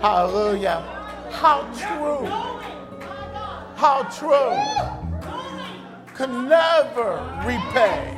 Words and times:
Hallelujah. 0.00 0.80
How 1.30 1.62
true. 1.74 2.24
How 3.76 4.02
true. 4.04 4.56
Can 6.14 6.48
never 6.48 7.22
repay. 7.44 8.16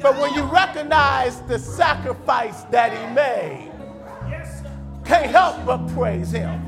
But 0.00 0.18
when 0.18 0.32
you 0.32 0.44
recognize 0.44 1.42
the 1.42 1.58
sacrifice 1.58 2.62
that 2.70 2.92
he 2.92 3.14
made, 3.14 3.70
can't 5.04 5.30
help 5.30 5.66
but 5.66 5.86
praise 5.88 6.30
him. 6.30 6.58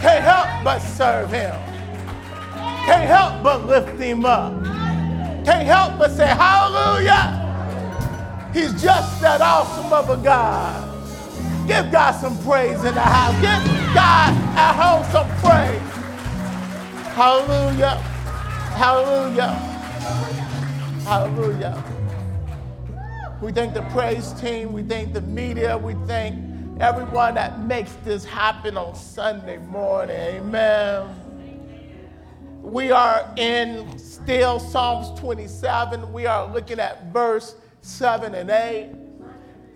Can't 0.00 0.24
help 0.24 0.64
but 0.64 0.80
serve 0.80 1.30
him. 1.30 1.54
Can't 2.86 3.08
help 3.08 3.42
but 3.44 3.66
lift 3.66 4.00
him 4.00 4.24
up. 4.24 4.64
Can't 5.44 5.66
help 5.66 5.98
but 5.98 6.10
say, 6.10 6.26
Hallelujah. 6.26 7.42
He's 8.52 8.72
just 8.82 9.20
that 9.20 9.40
awesome 9.40 9.92
of 9.92 10.10
a 10.10 10.16
God. 10.22 10.85
Give 11.66 11.90
God 11.90 12.12
some 12.12 12.38
praise 12.44 12.84
in 12.84 12.94
the 12.94 13.00
house. 13.00 13.34
Give 13.34 13.94
God 13.94 14.32
at 14.56 14.72
home 14.76 15.04
some 15.10 15.28
praise. 15.40 15.82
Hallelujah. 17.14 17.96
Hallelujah. 18.76 19.48
Hallelujah. 21.04 21.84
We 23.42 23.50
thank 23.50 23.74
the 23.74 23.82
praise 23.90 24.32
team. 24.34 24.72
We 24.72 24.84
thank 24.84 25.12
the 25.12 25.22
media. 25.22 25.76
We 25.76 25.94
thank 26.06 26.38
everyone 26.80 27.34
that 27.34 27.60
makes 27.60 27.94
this 28.04 28.24
happen 28.24 28.76
on 28.76 28.94
Sunday 28.94 29.58
morning. 29.58 30.16
Amen. 30.16 31.08
We 32.62 32.92
are 32.92 33.28
in 33.36 33.98
still 33.98 34.60
Psalms 34.60 35.18
27. 35.18 36.12
We 36.12 36.26
are 36.26 36.46
looking 36.52 36.78
at 36.78 37.12
verse 37.12 37.56
7 37.80 38.34
and 38.36 38.50
8. 38.50 39.05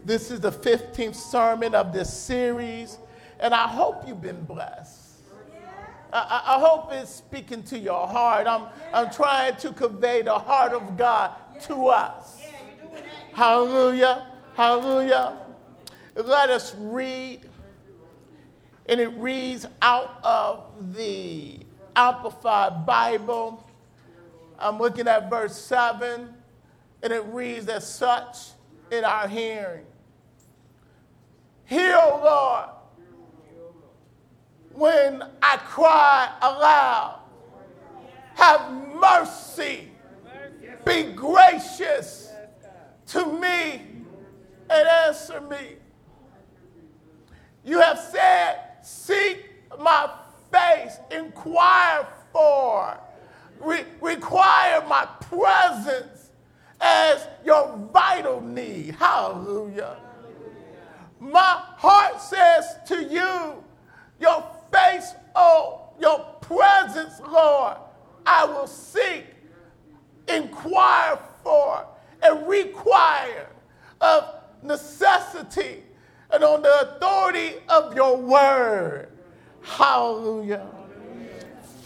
This 0.05 0.31
is 0.31 0.41
the 0.41 0.51
15th 0.53 1.15
sermon 1.15 1.75
of 1.75 1.93
this 1.93 2.13
series, 2.13 2.99
and 3.39 3.53
I 3.55 3.69
hope 3.69 4.07
you've 4.07 4.23
been 4.23 4.43
blessed. 4.45 4.99
I, 6.13 6.43
I, 6.57 6.59
hope 6.59 6.93
it's 6.93 7.15
speaking 7.15 7.63
to 7.65 7.79
your 7.79 8.09
heart. 8.09 8.49
I'm, 8.49 8.67
I'm 8.93 9.13
trying 9.13 9.55
to 9.57 9.73
convey 9.73 10.23
the 10.23 10.37
heart 10.37 10.73
of 10.73 10.97
God 10.97 11.33
to 11.67 11.87
us. 11.87 12.41
Hallelujah. 13.33 14.27
Hallelujah. 14.55 15.37
Let 16.17 16.51
us 16.51 16.75
read. 16.77 17.43
And 18.87 19.01
it 19.01 19.13
reads 19.19 19.67
out 19.81 20.19
of 20.25 20.95
the 20.97 21.61
Amplified 21.95 22.85
Bible. 22.85 23.65
I'm 24.59 24.79
looking 24.79 25.07
at 25.07 25.31
verse 25.31 25.57
7, 25.57 26.35
and 27.05 27.13
it 27.13 27.25
reads 27.27 27.69
as 27.69 27.89
such 27.89 28.37
in 28.91 29.05
our 29.05 29.29
hearing. 29.29 29.87
Hear, 31.71 31.97
O 31.97 32.21
Lord, 32.25 32.69
when 34.73 35.23
I 35.41 35.57
cry 35.59 36.29
aloud. 36.43 37.21
Have 38.35 38.73
mercy. 38.73 39.93
Be 40.85 41.13
gracious 41.13 42.33
to 43.07 43.25
me 43.25 43.83
and 44.69 44.89
answer 45.07 45.41
me. 45.43 45.77
You 47.65 47.81
have 47.81 48.01
said, 48.01 48.59
Seek 48.83 49.45
my 49.79 50.11
face, 50.51 50.99
inquire 51.13 52.09
for, 52.33 52.99
re- 53.61 53.85
require 54.01 54.83
my 54.89 55.07
presence 55.21 56.31
as 56.81 57.29
your 57.45 57.77
vital 57.93 58.41
need. 58.41 58.97
Hallelujah. 58.97 59.99
My 61.21 61.63
heart 61.77 62.21
says 62.21 62.77
to 62.87 63.05
you, 63.05 63.63
Your 64.19 64.45
face, 64.73 65.13
oh, 65.37 65.91
your 66.01 66.21
presence, 66.41 67.21
Lord, 67.21 67.77
I 68.25 68.47
will 68.47 68.67
seek, 68.67 69.27
inquire 70.27 71.19
for, 71.45 71.87
and 72.23 72.49
require 72.49 73.49
of 74.01 74.35
necessity 74.63 75.83
and 76.31 76.43
on 76.43 76.63
the 76.63 76.81
authority 76.97 77.57
of 77.69 77.95
your 77.95 78.17
word. 78.17 79.09
Hallelujah. 79.63 80.67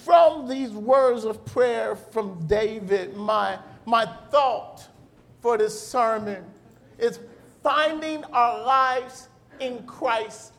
From 0.05 0.49
these 0.49 0.71
words 0.71 1.25
of 1.25 1.45
prayer 1.47 1.97
from 1.97 2.47
David, 2.47 3.17
my, 3.17 3.59
my 3.87 4.07
thought 4.31 4.87
for 5.41 5.57
this 5.57 5.79
sermon 5.79 6.45
is 6.99 7.19
finding 7.65 8.23
our 8.25 8.63
lives 8.65 9.29
in 9.59 9.83
Christ's 9.85 10.53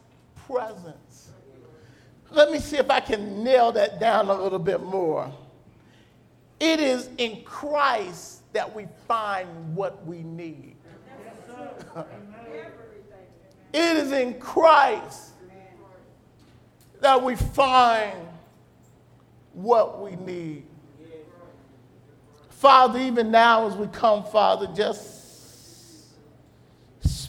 presence. 0.48 1.30
Let 2.32 2.52
me 2.52 2.60
see 2.60 2.78
if 2.78 2.90
I 2.90 3.00
can 3.00 3.44
nail 3.44 3.72
that 3.74 4.00
down 4.00 4.28
a 4.28 4.34
little 4.34 4.60
bit 4.60 4.84
more. 4.84 5.32
It 6.60 6.80
is 6.80 7.10
in 7.18 7.44
Christ 7.44 8.42
that 8.54 8.76
we 8.76 8.88
find 9.08 9.76
what 9.76 10.06
we 10.06 10.24
need. 10.24 10.76
it 13.74 13.98
is 13.98 14.12
in 14.12 14.40
Christ 14.40 15.34
that 17.02 17.22
we 17.22 17.36
find 17.36 18.28
what 19.54 20.02
we 20.02 20.16
need. 20.16 20.66
Father, 22.50 23.00
even 23.00 23.30
now 23.30 23.68
as 23.68 23.76
we 23.76 23.86
come, 23.88 24.24
Father, 24.24 24.68
just 24.74 25.15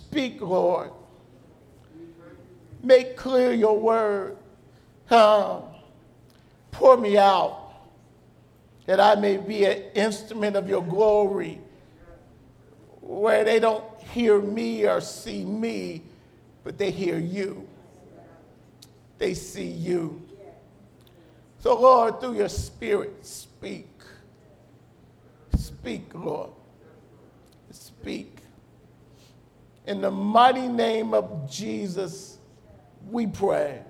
speak, 0.09 0.41
Lord. 0.41 0.91
Make 2.83 3.17
clear 3.17 3.53
your 3.53 3.79
word. 3.79 4.37
Um, 5.11 5.63
pour 6.71 6.97
me 6.97 7.19
out 7.19 7.73
that 8.87 9.01
I 9.01 9.17
may 9.17 9.37
be 9.37 9.65
an 9.65 9.83
instrument 9.95 10.57
of 10.57 10.69
your 10.69 10.83
glory 10.83 11.61
where 13.01 13.45
they 13.45 13.59
don't 13.59 13.85
hear 14.01 14.41
me 14.41 14.87
or 14.87 15.01
see 15.01 15.45
me, 15.45 16.03
but 16.65 16.79
they 16.79 16.91
hear 16.91 17.19
you. 17.19 17.67
They 19.19 19.35
see 19.35 19.69
you. 19.69 20.23
So, 21.61 21.81
Lord, 21.81 22.21
through 22.21 22.37
your 22.37 22.49
spirit, 22.49 23.27
speak. 23.27 23.89
Speak, 25.57 26.15
Lord. 26.15 26.51
Speak. 27.71 28.36
In 29.87 30.01
the 30.01 30.11
mighty 30.11 30.67
name 30.67 31.15
of 31.15 31.51
Jesus, 31.51 32.39
we 33.11 33.27
pray. 33.27 33.83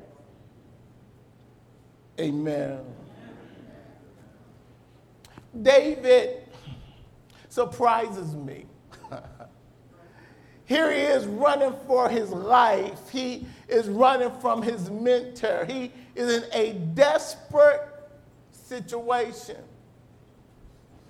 Amen. 2.21 2.81
David 5.63 6.43
surprises 7.49 8.35
me. 8.35 8.67
Here 10.67 10.93
he 10.93 11.01
is 11.01 11.27
running 11.27 11.75
for 11.87 12.09
his 12.09 12.31
life. 12.31 13.09
He 13.11 13.47
is 13.69 13.89
running 13.89 14.33
from 14.41 14.61
his 14.61 14.91
mentor. 14.91 15.65
He 15.65 15.93
is 16.15 16.43
in 16.43 16.45
a 16.53 16.73
desperate 16.95 17.89
situation. 18.51 19.59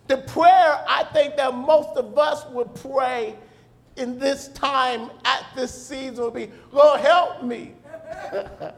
The 0.06 0.18
prayer 0.18 0.84
I 0.88 1.04
think 1.12 1.36
that 1.36 1.54
most 1.54 1.96
of 1.96 2.16
us 2.16 2.46
would 2.50 2.72
pray 2.76 3.36
in 3.96 4.18
this 4.18 4.48
time 4.48 5.10
at 5.24 5.46
this 5.54 5.72
season 5.88 6.24
will 6.24 6.30
be 6.30 6.50
Lord, 6.72 7.00
help 7.00 7.42
me. 7.42 7.72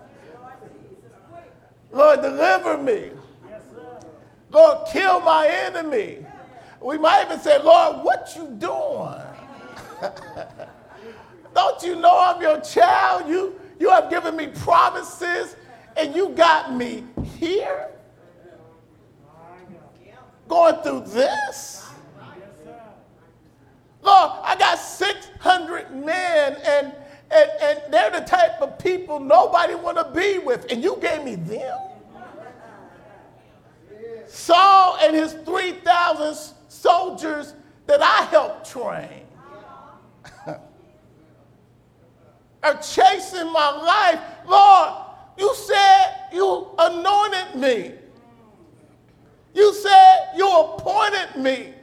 Lord, 1.93 2.23
deliver 2.23 2.79
me. 2.79 3.11
Lord, 4.51 4.89
kill 4.91 5.21
my 5.21 5.47
enemy. 5.47 6.25
We 6.81 6.97
might 6.99 7.25
even 7.25 7.41
say, 7.41 7.61
Lord, 7.63 8.05
what 8.05 8.33
you 8.37 8.47
doing? 8.59 9.23
Don't 11.55 11.83
you 11.83 11.97
know 11.97 12.19
I'm 12.19 12.41
your 12.41 12.61
child? 12.61 13.29
You, 13.29 13.61
you 13.81 13.91
have 13.91 14.09
given 14.11 14.37
me 14.37 14.47
promises 14.47 15.57
and 15.97 16.15
you 16.15 16.31
got 16.31 16.75
me 16.75 17.05
here? 17.39 17.89
Going 20.47 20.77
through 20.83 21.01
this? 21.09 21.88
Lord, 24.09 24.31
I 24.43 24.57
got 24.59 24.79
600 24.79 25.95
men 25.95 26.57
and, 26.65 26.95
and, 27.31 27.51
and 27.61 27.93
they're 27.93 28.11
the 28.11 28.25
type 28.25 28.63
of 28.63 28.79
people 28.79 29.21
nobody 29.21 29.75
want 29.75 29.99
to 29.99 30.11
be 30.19 30.39
with 30.39 30.65
and 30.73 30.83
you 30.83 30.97
gave 30.99 31.23
me 31.25 31.35
them? 31.35 31.79
Saul 34.27 34.97
and 35.03 35.15
his 35.15 35.35
3,000 35.35 36.55
soldiers 36.69 37.53
that 37.87 38.01
I 38.01 38.23
helped 38.25 38.71
train 38.71 39.27
are 42.63 42.81
chasing 42.81 43.53
my 43.53 43.71
life. 43.71 44.21
Lord, 44.47 44.95
you 45.39 45.55
said 45.55 46.29
you 46.33 46.69
anointed 46.79 47.57
me. 47.57 47.93
You 49.55 49.75
said 49.75 50.31
you 50.35 50.49
appointed 50.49 51.37
me. 51.37 51.75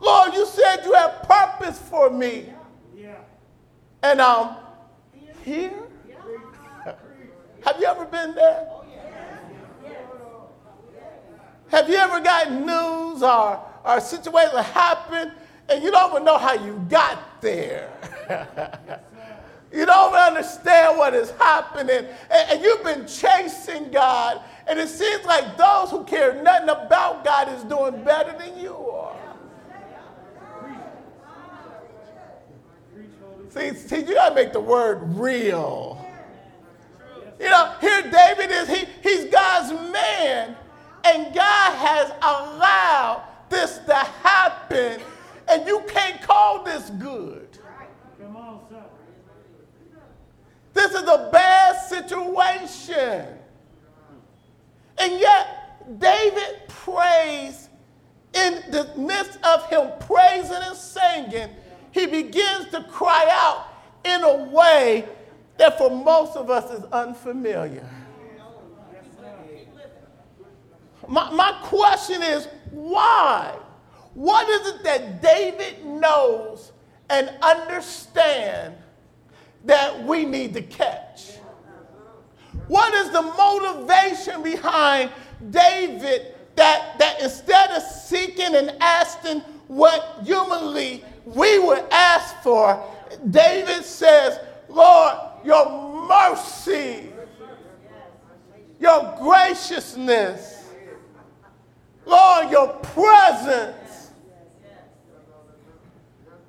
Lord, 0.00 0.34
you 0.34 0.46
said 0.46 0.84
you 0.84 0.92
have 0.94 1.22
purpose 1.22 1.78
for 1.78 2.10
me. 2.10 2.52
Yeah. 2.96 3.16
And 4.02 4.20
I'm 4.20 4.56
here? 5.44 5.84
Have 7.64 7.80
you 7.80 7.86
ever 7.86 8.04
been 8.04 8.34
there? 8.34 8.68
Oh, 8.70 8.84
have 11.68 11.88
you 11.88 11.96
ever 11.96 12.20
gotten 12.20 12.66
news 12.66 13.22
or, 13.22 13.60
or 13.84 13.96
a 13.96 14.00
situation 14.00 14.56
happen 14.58 15.32
and 15.68 15.82
you 15.82 15.90
don't 15.90 16.10
even 16.12 16.24
know 16.24 16.36
how 16.36 16.52
you 16.52 16.84
got 16.88 17.40
there? 17.40 17.90
you 19.72 19.86
don't 19.86 20.10
even 20.10 20.20
understand 20.20 20.98
what 20.98 21.14
is 21.14 21.30
happening. 21.32 22.06
And, 22.30 22.50
and 22.50 22.62
you've 22.62 22.84
been 22.84 23.06
chasing 23.06 23.90
God, 23.90 24.42
and 24.66 24.78
it 24.78 24.88
seems 24.88 25.24
like 25.24 25.56
those 25.56 25.90
who 25.90 26.04
care 26.04 26.40
nothing 26.42 26.68
about 26.68 27.24
God 27.24 27.48
is 27.48 27.64
doing 27.64 28.04
better 28.04 28.36
than 28.38 28.60
you 28.60 28.74
are. 28.74 29.16
See, 33.54 33.72
see, 33.74 33.98
you 33.98 34.14
gotta 34.14 34.34
make 34.34 34.52
the 34.52 34.58
word 34.58 34.98
real. 35.16 36.04
You 37.38 37.48
know, 37.48 37.72
here 37.80 38.02
David 38.02 38.50
is, 38.50 38.68
he, 38.68 38.84
he's 39.00 39.26
God's 39.26 39.72
man, 39.92 40.56
and 41.04 41.32
God 41.32 41.74
has 41.76 42.10
allowed 42.20 43.22
this 43.48 43.78
to 43.86 43.94
happen, 43.94 45.00
and 45.46 45.64
you 45.68 45.84
can't 45.86 46.20
call 46.20 46.64
this 46.64 46.90
good. 46.90 47.46
This 50.72 50.90
is 50.90 51.02
a 51.02 51.28
bad 51.32 51.80
situation. 51.88 53.26
And 54.98 55.20
yet, 55.20 56.00
David 56.00 56.62
prays 56.66 57.68
in 58.32 58.64
the 58.72 58.90
midst 58.96 59.38
of 59.44 59.68
him 59.70 59.92
praising 60.00 60.56
and 60.60 60.76
singing, 60.76 61.50
he 61.94 62.06
begins 62.06 62.66
to 62.72 62.82
cry 62.90 63.28
out 63.30 63.68
in 64.04 64.22
a 64.24 64.44
way 64.50 65.08
that 65.58 65.78
for 65.78 65.88
most 65.88 66.36
of 66.36 66.50
us 66.50 66.68
is 66.76 66.84
unfamiliar. 66.86 67.88
My, 71.06 71.30
my 71.30 71.52
question 71.62 72.20
is 72.22 72.48
why? 72.72 73.56
What 74.14 74.48
is 74.48 74.74
it 74.74 74.84
that 74.84 75.22
David 75.22 75.84
knows 75.84 76.72
and 77.08 77.30
understands 77.40 78.76
that 79.64 80.04
we 80.04 80.24
need 80.24 80.52
to 80.54 80.62
catch? 80.62 81.36
What 82.66 82.92
is 82.94 83.10
the 83.10 83.22
motivation 83.22 84.42
behind 84.42 85.10
David 85.50 86.34
that, 86.56 86.98
that 86.98 87.20
instead 87.20 87.70
of 87.70 87.82
seeking 87.82 88.54
and 88.56 88.70
asking 88.80 89.40
what 89.68 90.20
humanly 90.24 91.04
we 91.24 91.58
would 91.58 91.84
ask 91.90 92.36
for, 92.42 92.82
David 93.30 93.84
says, 93.84 94.38
Lord, 94.68 95.16
your 95.44 96.06
mercy, 96.08 97.10
your 98.78 99.16
graciousness, 99.20 100.70
Lord, 102.06 102.50
your 102.50 102.68
presence, 102.74 104.10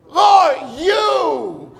Lord, 0.07 0.57
you. 0.80 1.71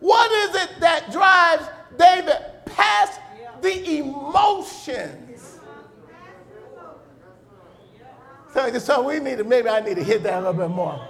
What 0.00 0.30
is 0.32 0.62
it 0.62 0.80
that 0.80 1.10
drives 1.12 1.66
David 1.96 2.36
past 2.66 3.20
the 3.62 3.98
emotions? 3.98 5.23
So, 8.54 9.02
we 9.02 9.18
need 9.18 9.38
to, 9.38 9.44
maybe 9.44 9.68
I 9.68 9.80
need 9.80 9.96
to 9.96 10.04
hit 10.04 10.22
that 10.22 10.34
a 10.34 10.50
little 10.50 10.52
bit 10.52 10.70
more. 10.70 11.00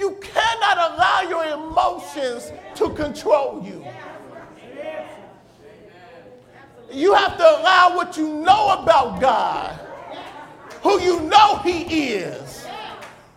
You 0.00 0.18
cannot 0.20 0.92
allow 0.92 1.20
your 1.22 1.44
emotions 1.44 2.52
to 2.74 2.90
control 2.90 3.62
you. 3.64 3.84
You 6.90 7.14
have 7.14 7.36
to 7.36 7.42
allow 7.42 7.94
what 7.94 8.16
you 8.16 8.28
know 8.28 8.76
about 8.80 9.20
God, 9.20 9.78
who 10.82 11.00
you 11.00 11.20
know 11.20 11.58
He 11.58 11.82
is, 11.82 12.66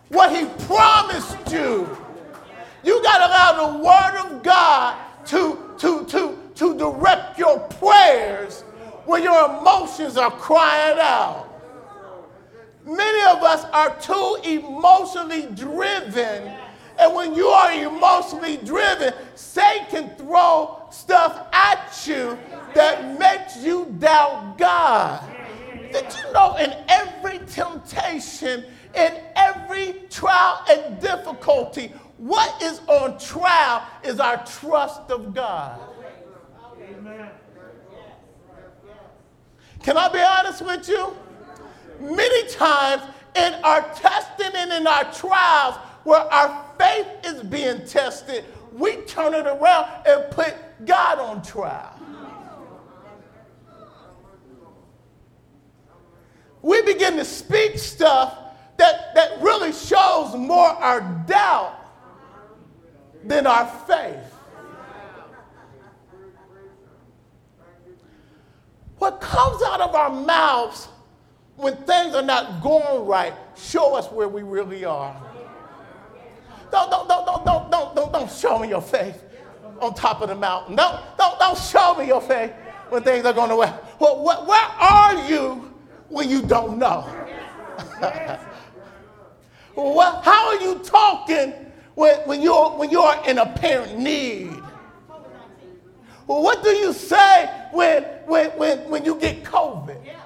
what 0.08 0.36
He 0.36 0.46
promised 0.66 1.36
you. 1.52 1.88
You 2.82 3.02
got 3.02 3.18
to 3.18 3.26
allow 3.26 3.70
the 3.70 3.78
Word 3.78 4.26
of 4.26 4.42
God 4.42 4.96
to, 5.26 5.74
to, 5.78 6.04
to, 6.06 6.38
to 6.56 6.76
direct 6.76 7.38
your 7.38 7.60
prayers 7.60 8.62
when 9.06 9.22
your 9.22 9.60
emotions 9.60 10.16
are 10.16 10.32
crying 10.32 10.98
out. 11.00 11.47
Many 12.88 13.36
of 13.36 13.42
us 13.42 13.64
are 13.72 13.94
too 14.00 14.38
emotionally 14.44 15.46
driven. 15.54 16.50
And 16.98 17.14
when 17.14 17.34
you 17.34 17.46
are 17.46 17.72
emotionally 17.72 18.56
driven, 18.56 19.12
Satan 19.34 20.10
throw 20.16 20.88
stuff 20.90 21.48
at 21.52 22.02
you 22.06 22.38
that 22.74 23.18
makes 23.18 23.58
you 23.58 23.94
doubt 23.98 24.56
God. 24.56 25.22
Did 25.92 26.06
you 26.14 26.32
know 26.32 26.56
in 26.56 26.74
every 26.88 27.38
temptation, 27.46 28.64
in 28.94 29.12
every 29.36 29.94
trial 30.08 30.64
and 30.70 30.98
difficulty, 30.98 31.92
what 32.16 32.60
is 32.62 32.80
on 32.88 33.18
trial 33.18 33.86
is 34.02 34.18
our 34.18 34.44
trust 34.44 35.10
of 35.10 35.34
God. 35.34 35.78
Can 39.82 39.96
I 39.96 40.08
be 40.08 40.18
honest 40.18 40.64
with 40.64 40.88
you? 40.88 41.14
Times 42.48 43.02
in 43.36 43.54
our 43.64 43.82
testing 43.94 44.50
and 44.54 44.72
in 44.72 44.86
our 44.86 45.04
trials 45.12 45.76
where 46.04 46.20
our 46.20 46.64
faith 46.78 47.06
is 47.24 47.42
being 47.42 47.84
tested, 47.86 48.44
we 48.72 48.96
turn 49.02 49.34
it 49.34 49.46
around 49.46 50.06
and 50.06 50.30
put 50.30 50.54
God 50.84 51.18
on 51.18 51.42
trial. 51.42 51.94
We 56.62 56.82
begin 56.82 57.16
to 57.16 57.24
speak 57.24 57.78
stuff 57.78 58.36
that, 58.78 59.14
that 59.14 59.40
really 59.40 59.72
shows 59.72 60.34
more 60.36 60.68
our 60.68 61.00
doubt 61.26 61.74
than 63.24 63.46
our 63.46 63.66
faith. 63.86 64.34
What 68.98 69.20
comes 69.20 69.62
out 69.62 69.80
of 69.80 69.94
our 69.94 70.10
mouths 70.10 70.88
when 71.58 71.76
things 71.78 72.14
are 72.14 72.22
not 72.22 72.62
going 72.62 73.04
right, 73.04 73.34
show 73.56 73.96
us 73.96 74.06
where 74.12 74.28
we 74.28 74.42
really 74.42 74.84
are. 74.84 75.20
Don't, 76.70 76.88
don't, 76.88 77.08
don't, 77.08 77.26
don't, 77.26 77.44
don't, 77.44 77.70
don't, 77.70 77.96
don't, 77.96 78.12
don't 78.12 78.30
show 78.30 78.60
me 78.60 78.68
your 78.68 78.80
faith 78.80 79.24
on 79.80 79.92
top 79.94 80.20
of 80.20 80.28
the 80.28 80.36
mountain. 80.36 80.76
Don't, 80.76 81.02
don't, 81.18 81.36
don't 81.40 81.58
show 81.58 81.96
me 81.96 82.06
your 82.06 82.20
faith 82.20 82.52
when 82.90 83.02
things 83.02 83.24
are 83.24 83.32
going 83.32 83.56
well. 83.56 83.88
Well, 83.98 84.22
where, 84.22 84.36
where 84.36 84.66
are 84.78 85.28
you 85.28 85.74
when 86.08 86.30
you 86.30 86.42
don't 86.42 86.78
know? 86.78 87.12
well, 89.74 90.20
how 90.22 90.48
are 90.48 90.60
you 90.60 90.78
talking 90.84 91.54
when, 91.96 92.20
when, 92.20 92.40
you're, 92.40 92.70
when 92.70 92.90
you're 92.90 93.16
in 93.26 93.38
apparent 93.38 93.98
need? 93.98 94.62
Well, 96.28 96.40
what 96.40 96.62
do 96.62 96.70
you 96.70 96.92
say 96.92 97.50
when, 97.72 98.04
when, 98.26 98.50
when, 98.50 98.90
when 98.90 99.04
you 99.04 99.16
get 99.16 99.42
COVID? 99.42 100.17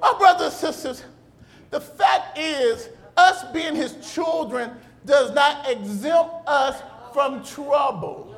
My 0.00 0.14
brothers 0.18 0.62
and 0.62 0.74
sisters, 0.74 1.04
the 1.70 1.80
fact 1.80 2.38
is, 2.38 2.88
us 3.16 3.44
being 3.52 3.74
his 3.74 3.96
children 4.14 4.70
does 5.04 5.32
not 5.34 5.68
exempt 5.70 6.34
us 6.46 6.82
from 7.12 7.44
trouble. 7.44 8.34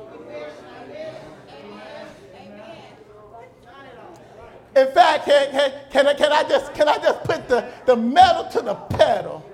In 4.75 4.87
fact, 4.93 5.25
can, 5.25 5.51
can, 5.51 5.73
can, 5.91 6.07
I, 6.07 6.13
can, 6.13 6.31
I 6.31 6.43
just, 6.43 6.73
can 6.73 6.87
I 6.87 6.97
just 6.97 7.23
put 7.25 7.47
the, 7.49 7.69
the 7.85 7.95
metal 7.95 8.45
to 8.51 8.61
the 8.61 8.75
pedal? 8.75 9.45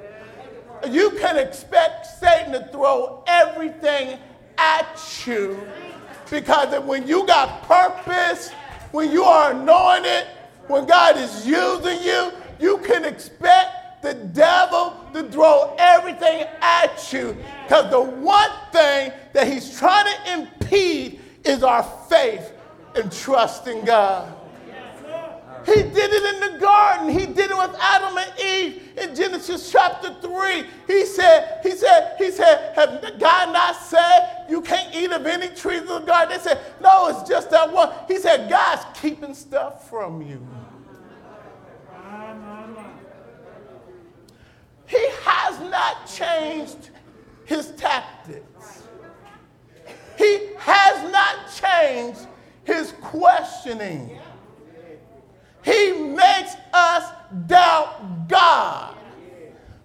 You 0.87 1.09
can 1.19 1.37
expect 1.37 2.05
Satan 2.05 2.51
to 2.53 2.67
throw 2.67 3.23
everything 3.25 4.19
at 4.59 5.23
you 5.25 5.59
because 6.29 6.79
when 6.83 7.07
you 7.07 7.25
got 7.25 7.63
purpose, 7.63 8.51
when 8.91 9.11
you 9.11 9.23
are 9.23 9.51
anointed, 9.51 10.27
when 10.67 10.85
God 10.85 11.17
is 11.17 11.45
using 11.45 12.01
you, 12.03 12.31
you 12.59 12.77
can 12.79 13.05
expect 13.05 14.01
the 14.01 14.13
devil 14.13 14.95
to 15.13 15.23
throw 15.29 15.75
everything 15.77 16.45
at 16.61 17.11
you. 17.11 17.35
Because 17.63 17.89
the 17.89 18.01
one 18.01 18.51
thing 18.71 19.11
that 19.33 19.47
he's 19.47 19.77
trying 19.77 20.05
to 20.05 20.33
impede 20.33 21.19
is 21.43 21.63
our 21.63 21.83
faith 22.09 22.53
and 22.95 23.11
trust 23.11 23.67
in 23.67 23.85
God. 23.85 24.33
He 25.65 25.83
did 25.83 25.97
it 26.13 26.35
in 26.35 26.53
the 26.53 26.59
garden. 26.59 27.09
He 27.09 27.25
did 27.25 27.51
it 27.51 27.57
with 27.57 27.75
Adam 27.77 28.17
and 28.17 28.39
Eve 28.39 28.83
in 28.97 29.13
Genesis 29.13 29.69
chapter 29.69 30.15
3. 30.21 30.63
He 30.87 31.05
said, 31.05 31.59
he 31.61 31.71
said, 31.71 32.15
he 32.17 32.31
said, 32.31 32.73
have 32.73 33.19
God 33.19 33.51
not 33.51 33.75
said 33.75 34.45
you 34.49 34.61
can't 34.61 34.95
eat 34.95 35.11
of 35.11 35.25
any 35.25 35.49
trees 35.49 35.81
of 35.81 35.87
the 35.87 35.99
garden? 35.99 36.37
They 36.37 36.41
said, 36.41 36.61
no, 36.81 37.07
it's 37.07 37.27
just 37.27 37.51
that 37.51 37.71
one. 37.71 37.91
He 38.07 38.17
said, 38.17 38.49
God's 38.49 38.85
keeping 38.97 39.33
stuff 39.33 39.89
from 39.89 40.21
you. 40.21 40.41
has 45.27 45.59
not 45.69 46.07
changed 46.07 46.89
his 47.45 47.71
tactics. 47.71 48.83
He 50.17 50.49
has 50.57 51.11
not 51.11 51.35
changed 51.53 52.27
his 52.63 52.93
questioning. 53.01 54.17
He 55.63 55.93
makes 55.93 56.55
us 56.73 57.11
doubt 57.45 58.27
God. 58.27 58.95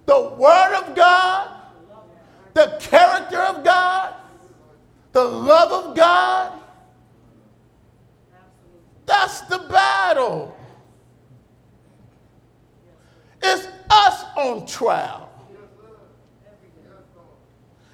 The 0.07 0.31
Word 0.39 0.75
of 0.83 0.95
God, 0.95 1.51
the 2.55 2.77
character 2.81 3.39
of 3.39 3.65
God, 3.65 4.15
the 5.13 5.25
love 5.25 5.73
of 5.73 5.97
God. 5.97 6.61
That's 9.07 9.41
the 9.43 9.59
battle. 9.59 10.57
It's 13.43 13.67
us 13.91 14.25
on 14.37 14.67
trial. 14.67 15.22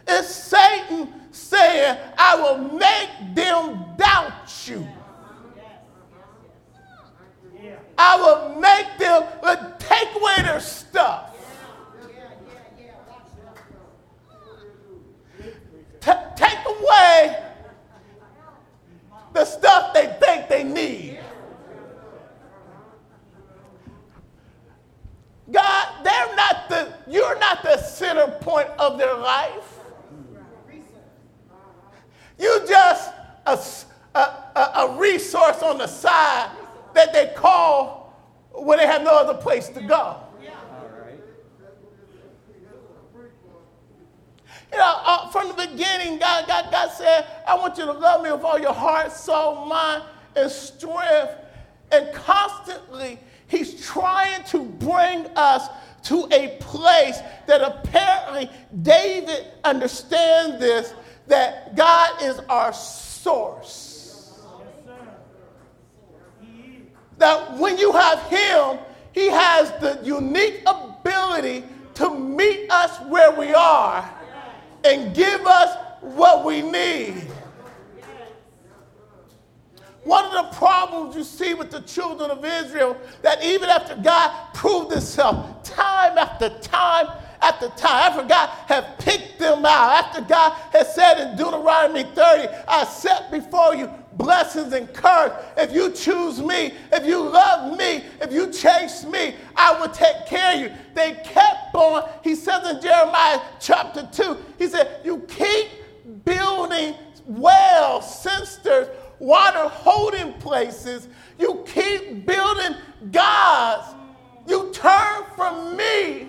It's 0.09 0.29
Satan 0.29 1.13
saying, 1.31 1.99
I 2.17 2.37
will 2.37 2.59
make 2.79 3.35
them 3.35 3.85
doubt 3.97 4.67
you. 4.67 4.89
I 7.99 8.17
will 8.17 8.61
make 8.61 8.97
them 8.99 9.25
take 9.79 10.15
away 10.15 10.37
their 10.43 10.61
stuff. 10.61 11.35
T- 16.01 16.13
take 16.37 16.59
away 16.65 17.45
the 19.35 19.45
stuff 19.45 19.93
they 19.93 20.17
think 20.21 20.49
they 20.49 20.63
need. 20.63 21.19
God, 25.51 26.05
they're 26.05 26.37
not 26.37 26.69
the, 26.69 26.93
you're 27.09 27.39
not 27.39 27.63
the 27.63 27.79
center 27.79 28.29
point 28.41 28.69
of 28.79 28.97
their 28.99 29.15
life. 29.15 29.79
You 32.39 32.63
just 32.69 33.13
a, 33.49 34.19
a, 34.19 34.61
a, 34.77 34.99
resource 34.99 35.63
on 35.63 35.79
the 35.79 35.87
side 35.87 36.51
that 36.95 37.13
they 37.13 37.33
call 37.35 38.15
when 38.53 38.79
they 38.79 38.87
have 38.87 39.03
no 39.03 39.17
other 39.17 39.35
place 39.35 39.69
to 39.69 39.81
go. 39.81 40.17
You 44.71 44.77
know, 44.77 45.01
uh, 45.03 45.31
from 45.31 45.49
the 45.49 45.55
beginning, 45.55 46.19
God, 46.19 46.47
God, 46.47 46.71
God 46.71 46.91
said, 46.93 47.27
I 47.47 47.55
want 47.55 47.79
you 47.79 47.87
to 47.87 47.93
love 47.93 48.23
me 48.23 48.31
with 48.31 48.43
all 48.43 48.59
your 48.59 48.75
heart, 48.75 49.13
soul, 49.13 49.65
mind, 49.65 50.03
and 50.37 50.51
strength. 50.51 51.33
And 51.91 52.13
constantly, 52.13 53.19
He's 53.47 53.87
trying 53.87 54.45
to 54.45 54.63
bring 54.63 55.27
us 55.37 55.69
to 56.05 56.29
a 56.31 56.59
place 56.61 57.19
that 57.47 57.63
apparently 57.63 58.51
David 58.83 59.47
understands 59.65 60.61
this 60.61 60.93
that 61.29 61.75
God 61.75 62.23
is 62.23 62.39
our 62.51 62.73
source. 63.23 64.41
That 67.19 67.59
when 67.59 67.79
you 67.79 67.93
have 67.93 68.23
Him, 68.25 68.79
He 69.13 69.29
has 69.29 69.71
the 69.81 70.01
unique 70.05 70.63
ability 70.67 71.65
to 71.95 72.17
meet 72.17 72.71
us 72.71 73.01
where 73.09 73.33
we 73.33 73.53
are 73.55 74.09
and 74.85 75.15
give 75.15 75.47
us 75.47 75.77
what 76.01 76.45
we 76.45 76.63
need. 76.63 77.27
One 80.05 80.25
of 80.25 80.33
the 80.33 80.57
problems 80.57 81.17
you 81.17 81.25
see 81.25 81.55
with 81.55 81.71
the 81.71 81.81
children 81.81 82.31
of 82.31 82.45
Israel 82.45 82.97
that 83.23 83.45
even 83.45 83.69
after 83.69 83.97
God 83.97 84.55
proved 84.55 84.93
himself 84.93 85.63
time 85.65 86.17
after 86.17 86.49
time 86.61 87.09
after 87.41 87.69
time. 87.71 88.13
After 88.13 88.29
God 88.29 88.49
had 88.67 88.99
picked 88.99 89.39
them 89.39 89.65
out. 89.65 90.05
After 90.05 90.23
God 90.23 90.53
had 90.73 90.87
said 90.87 91.31
in 91.31 91.37
Deuteronomy 91.37 92.05
30, 92.15 92.49
I 92.67 92.85
set 92.85 93.31
before 93.31 93.75
you 93.75 93.91
blessings 94.15 94.73
and 94.73 94.93
curse. 94.93 95.33
If 95.57 95.73
you 95.73 95.93
choose 95.93 96.41
me, 96.41 96.73
if 96.93 97.07
you 97.07 97.21
love 97.23 97.79
me, 97.79 98.05
if 98.21 98.33
you 98.33 98.51
chase 98.53 99.05
me, 99.05 99.37
I 99.57 99.79
will 99.81 99.89
take 99.89 100.27
care 100.27 100.55
of 100.55 100.61
you. 100.61 100.77
They 100.95 101.13
kept 101.25 101.75
on. 101.75 102.09
He 102.23 102.35
says 102.35 102.69
in 102.69 102.83
Jeremiah 102.83 103.41
chapter 103.61 104.09
2, 104.13 104.37
he 104.59 104.67
said, 104.67 105.01
You 105.05 105.21
keep 105.29 105.69
building 106.25 106.95
wells, 107.27 108.23
cisterns, 108.23 108.89
water 109.19 109.69
holding 109.69 110.33
places. 110.35 111.09
You 111.39 111.65
keep 111.67 112.27
building 112.27 112.75
gods. 113.13 113.95
You 114.47 114.71
turn 114.73 115.25
from 115.37 115.77
me 115.77 116.29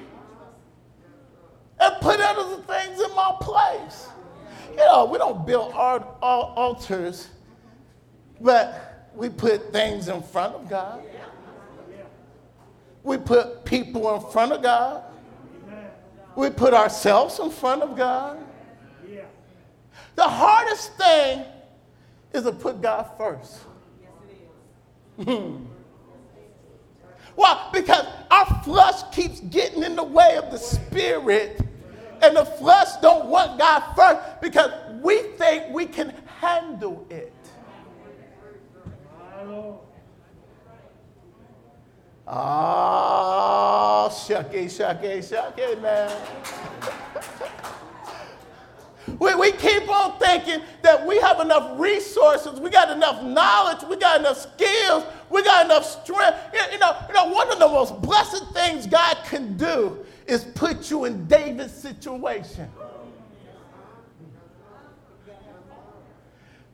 and 1.80 1.96
put 2.02 2.20
other 2.20 2.62
things 2.64 3.00
in 3.00 3.16
my 3.16 3.36
place. 3.42 4.08
You 4.72 4.78
know, 4.78 5.06
we 5.06 5.18
don't 5.18 5.46
build 5.46 5.74
art, 5.74 6.04
altars, 6.22 7.28
but 8.40 9.10
we 9.16 9.30
put 9.30 9.72
things 9.72 10.08
in 10.08 10.22
front 10.22 10.56
of 10.56 10.70
God. 10.70 11.02
We 13.04 13.18
put 13.18 13.66
people 13.66 14.14
in 14.16 14.32
front 14.32 14.52
of 14.52 14.62
God. 14.62 15.04
We 16.36 16.50
put 16.50 16.74
ourselves 16.74 17.40
in 17.40 17.50
front 17.50 17.82
of 17.82 17.98
God. 17.98 18.38
The 20.16 20.28
hardest 20.28 20.94
thing 20.98 21.46
is 22.34 22.44
to 22.44 22.52
put 22.52 22.82
God 22.82 23.10
first. 23.18 23.60
Hmm. 25.24 25.66
Why? 27.36 27.70
Because 27.72 28.06
our 28.30 28.46
flesh 28.64 29.02
keeps 29.14 29.40
getting 29.40 29.84
in 29.84 29.96
the 29.96 30.04
way 30.04 30.36
of 30.36 30.52
the 30.52 30.58
spirit 30.58 31.62
and 32.22 32.36
the 32.36 32.46
flesh 32.46 32.96
don't 33.02 33.28
want 33.28 33.60
God 33.60 33.94
first 33.96 34.42
because 34.42 34.72
we 35.02 35.20
think 35.38 35.74
we 35.74 35.86
can 35.86 36.14
handle 36.40 37.06
it. 37.10 37.34
Oh, 42.32 44.08
shucky, 44.12 44.66
shucky, 44.66 45.18
shucky, 45.18 45.82
man. 45.82 46.16
we, 49.20 49.36
we 49.36 49.52
keep 49.52 49.88
on 49.90 50.18
thinking 50.18 50.62
that 50.82 51.06
we 51.06 51.20
have 51.20 51.40
enough 51.42 51.80
resources, 51.80 52.60
we 52.60 52.70
got 52.70 52.90
enough 52.90 53.22
knowledge, 53.22 53.84
we 53.90 53.98
got 53.98 54.20
enough 54.20 54.38
skills, 54.38 55.04
we 55.30 55.44
got 55.44 55.66
enough 55.66 55.86
strength. 55.86 56.38
You, 56.54 56.80
know, 56.80 56.96
you 57.08 57.14
know, 57.14 57.28
one 57.28 57.52
of 57.52 57.60
the 57.60 57.68
most 57.68 58.02
blessed 58.02 58.46
things 58.54 58.88
God 58.88 59.18
can 59.26 59.58
do 59.58 60.06
is 60.26 60.46
put 60.46 60.90
you 60.90 61.06
in 61.06 61.28
David's 61.28 61.74
situation. 61.74 62.70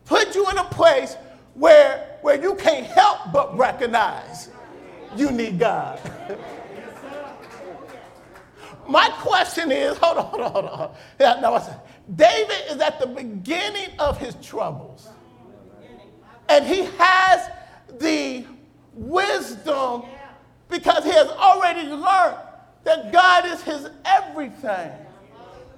Put 0.05 0.35
you 0.35 0.47
in 0.51 0.57
a 0.59 0.65
place 0.65 1.15
where, 1.55 2.17
where 2.21 2.39
you 2.39 2.53
can't 2.55 2.85
help 2.85 3.31
but 3.33 3.57
recognize 3.57 4.49
you 5.15 5.31
need 5.31 5.57
God. 5.57 5.99
My 8.87 9.09
question 9.17 9.71
is 9.71 9.97
hold 9.97 10.17
on, 10.17 10.25
hold 10.25 10.41
on, 10.41 10.51
hold 10.51 10.65
on. 10.65 10.95
Yeah, 11.19 11.39
no, 11.41 11.55
David 12.13 12.57
is 12.69 12.81
at 12.81 12.99
the 12.99 13.07
beginning 13.07 13.89
of 13.99 14.17
his 14.17 14.35
troubles. 14.35 15.09
And 16.47 16.65
he 16.65 16.83
has 16.97 17.49
the 17.99 18.45
wisdom 18.93 20.03
because 20.69 21.03
he 21.03 21.11
has 21.11 21.27
already 21.27 21.87
learned 21.89 22.37
that 22.83 23.11
God 23.11 23.45
is 23.47 23.63
his 23.63 23.89
everything. 24.05 24.91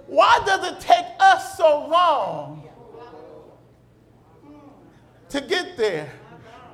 Why 0.07 0.41
does 0.46 0.72
it 0.72 0.79
take 0.81 1.05
us 1.19 1.57
so 1.57 1.88
long 1.88 2.67
to 5.29 5.41
get 5.41 5.77
there? 5.77 6.12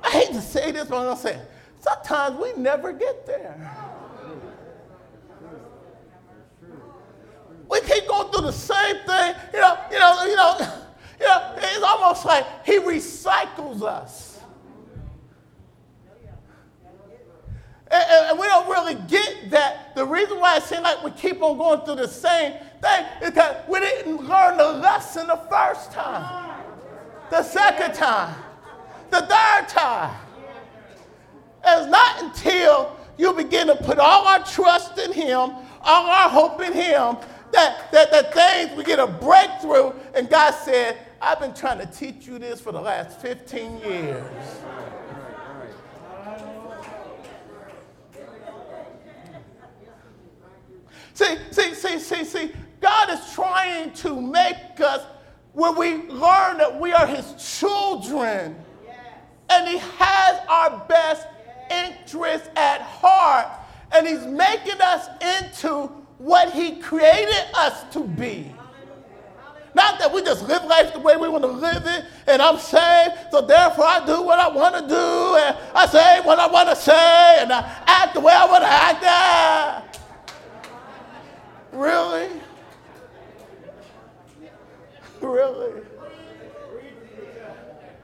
I 0.02 0.10
hate 0.10 0.32
to 0.32 0.40
say 0.40 0.72
this, 0.72 0.88
but 0.88 0.98
I'm 0.98 1.04
going 1.04 1.16
to 1.16 1.22
say 1.22 1.34
it. 1.34 1.50
Sometimes 1.80 2.38
we 2.38 2.52
never 2.60 2.92
get 2.92 3.26
there. 3.26 3.70
We 7.68 7.80
keep 7.80 8.06
going 8.06 8.30
through 8.30 8.33
the 8.44 8.52
same 8.52 8.96
thing. 9.06 9.34
You 9.52 9.60
know, 9.60 9.78
you 9.90 9.98
know, 9.98 10.24
you 10.24 10.36
know, 10.36 10.56
you 11.20 11.26
know, 11.26 11.54
it's 11.56 11.82
almost 11.82 12.24
like 12.24 12.46
he 12.64 12.78
recycles 12.78 13.82
us. 13.82 14.34
And, 17.90 18.30
and, 18.30 18.38
we 18.38 18.46
don't 18.46 18.68
really 18.68 18.94
get 19.08 19.50
that. 19.50 19.94
The 19.94 20.04
reason 20.04 20.40
why 20.40 20.56
it 20.56 20.64
seems 20.64 20.82
like 20.82 21.04
we 21.04 21.10
keep 21.12 21.40
on 21.42 21.56
going 21.56 21.80
through 21.82 21.96
the 21.96 22.08
same 22.08 22.54
thing 22.82 23.06
is 23.22 23.30
because 23.30 23.56
we 23.68 23.78
didn't 23.78 24.26
learn 24.26 24.56
the 24.56 24.72
lesson 24.72 25.28
the 25.28 25.40
first 25.48 25.92
time, 25.92 26.60
the 27.30 27.42
second 27.42 27.94
time, 27.94 28.34
the 29.10 29.20
third 29.20 29.68
time. 29.68 30.16
It's 31.64 31.90
not 31.90 32.22
until 32.22 32.96
you 33.16 33.32
begin 33.32 33.68
to 33.68 33.76
put 33.76 33.98
all 33.98 34.26
our 34.26 34.44
trust 34.44 34.98
in 34.98 35.12
Him, 35.12 35.52
all 35.82 36.06
our 36.06 36.28
hope 36.28 36.60
in 36.62 36.72
Him, 36.72 37.16
that, 37.54 37.90
that, 37.92 38.10
that 38.10 38.34
things, 38.34 38.76
we 38.76 38.84
get 38.84 38.98
a 38.98 39.06
breakthrough. 39.06 39.92
And 40.14 40.28
God 40.28 40.52
said, 40.52 40.98
I've 41.20 41.40
been 41.40 41.54
trying 41.54 41.78
to 41.78 41.86
teach 41.86 42.26
you 42.26 42.38
this 42.38 42.60
for 42.60 42.72
the 42.72 42.80
last 42.80 43.20
15 43.20 43.78
years. 43.78 44.24
See, 51.14 51.36
see, 51.52 51.74
see, 51.74 51.98
see, 52.00 52.24
see, 52.24 52.52
God 52.80 53.10
is 53.10 53.32
trying 53.32 53.92
to 53.92 54.20
make 54.20 54.80
us 54.80 55.06
where 55.52 55.70
we 55.72 55.94
learn 56.08 56.58
that 56.58 56.78
we 56.80 56.92
are 56.92 57.06
his 57.06 57.58
children. 57.58 58.56
and 59.48 59.68
He 59.68 59.78
has 59.78 60.40
our 60.48 60.84
best 60.88 61.28
interest 61.70 62.50
at 62.56 62.80
heart. 62.80 63.46
And 63.92 64.08
He's 64.08 64.26
making 64.26 64.80
us 64.80 65.06
into 65.22 66.03
what 66.24 66.52
He 66.52 66.76
created 66.76 67.44
us 67.54 67.84
to 67.92 68.00
be. 68.00 68.50
Not 69.74 69.98
that 69.98 70.12
we 70.12 70.22
just 70.22 70.46
live 70.48 70.64
life 70.64 70.92
the 70.92 71.00
way 71.00 71.16
we 71.16 71.28
want 71.28 71.42
to 71.42 71.50
live 71.50 71.82
it, 71.84 72.04
and 72.26 72.40
I'm 72.40 72.58
saved, 72.58 73.12
so 73.30 73.40
therefore 73.40 73.84
I 73.84 74.06
do 74.06 74.22
what 74.22 74.38
I 74.38 74.48
want 74.48 74.76
to 74.76 74.80
do, 74.82 75.36
and 75.36 75.56
I 75.74 75.86
say 75.86 76.20
what 76.20 76.38
I 76.38 76.46
want 76.46 76.68
to 76.68 76.76
say, 76.76 77.38
and 77.40 77.52
I 77.52 77.82
act 77.86 78.14
the 78.14 78.20
way 78.20 78.32
I 78.32 78.46
want 78.46 78.62
to 78.62 78.70
act. 78.70 79.02
Ah. 79.04 79.84
Really? 81.72 82.30
Really? 85.20 85.80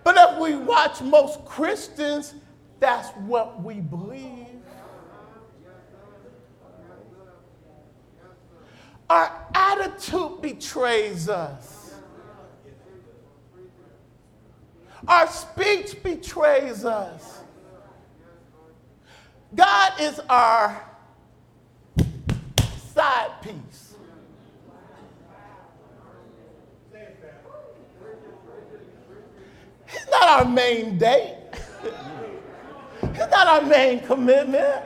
But 0.03 0.17
if 0.17 0.39
we 0.41 0.57
watch 0.57 1.03
most 1.03 1.45
Christians, 1.45 2.35
that's 2.79 3.11
what 3.27 3.63
we 3.63 3.75
believe. 3.75 4.40
Our 9.11 9.33
attitude 9.57 10.41
betrays 10.41 11.29
us. 11.29 11.95
Our 15.09 15.27
speech 15.27 16.01
betrays 16.05 16.85
us. 16.85 17.41
God 19.53 20.01
is 20.01 20.21
our 20.31 20.81
side 22.95 23.43
piece. 23.43 23.97
He's 29.89 30.07
not 30.09 30.29
our 30.29 30.45
main 30.45 30.99
date. 30.99 31.37
He's 33.01 33.19
not 33.19 33.49
our 33.49 33.63
main 33.63 33.99
commitment. 34.07 34.85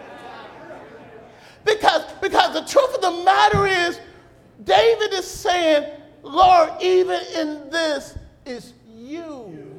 Because, 1.67 2.11
because 2.23 2.55
the 2.55 2.65
truth 2.65 2.95
of 2.95 3.03
the 3.03 3.23
matter 3.23 3.67
is, 3.67 4.01
David 4.65 5.13
is 5.13 5.27
saying, 5.27 5.91
Lord, 6.23 6.71
even 6.81 7.21
in 7.37 7.71
this 7.71 8.17
is 8.47 8.73
you. 8.97 9.75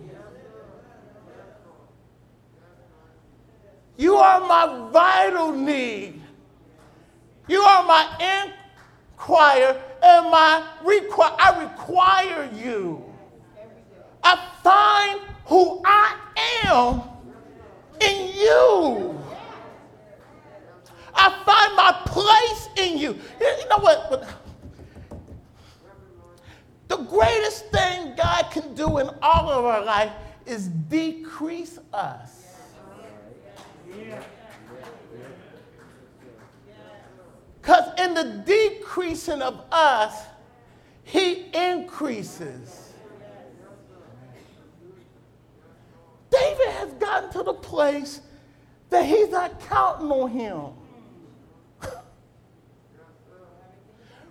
You 3.98 4.16
are 4.16 4.40
my 4.42 4.90
vital 4.92 5.54
need. 5.54 6.22
You 7.48 7.62
are 7.62 7.86
my 7.86 8.52
inquire 9.18 9.82
and 10.04 10.32
my 10.32 10.68
require. 10.84 11.36
I 11.40 11.64
require 11.64 12.50
you. 12.54 13.04
I 14.24 14.36
find 14.62 15.22
who 15.46 15.82
I 15.86 16.18
am 16.66 17.02
in 18.02 18.36
you. 18.36 19.20
I 21.14 21.30
find 21.46 21.76
my 21.76 22.02
place 22.06 22.70
in 22.78 22.98
you. 22.98 23.18
You 23.40 23.70
know 23.70 23.78
what? 23.78 24.45
The 26.88 26.98
greatest 26.98 27.66
thing 27.72 28.14
God 28.16 28.52
can 28.52 28.74
do 28.76 29.00
in 29.00 29.10
all 29.22 29.50
of 29.50 29.66
our 29.66 29.84
life 29.84 30.12
is 30.46 30.68
decrease 30.68 31.80
us. 31.94 32.44
Because 37.62 38.00
in 38.00 38.14
the 38.14 38.44
decreasing 38.46 39.42
of 39.42 39.62
us, 39.72 40.26
He 41.04 41.46
increases. 41.54 42.86
David 46.30 46.70
has 46.70 46.94
gotten 46.94 47.32
to 47.32 47.44
the 47.44 47.54
place 47.54 48.22
that 48.90 49.06
he's 49.06 49.30
not 49.30 49.60
counting 49.62 50.12
on 50.12 50.30
him. 50.30 50.62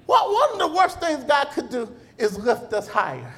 well, 0.06 0.32
one 0.32 0.52
of 0.52 0.58
the 0.58 0.68
worst 0.68 1.00
things 1.00 1.24
God 1.24 1.46
could 1.52 1.70
do 1.70 1.88
is 2.18 2.38
lift 2.38 2.72
us 2.72 2.88
higher. 2.88 3.34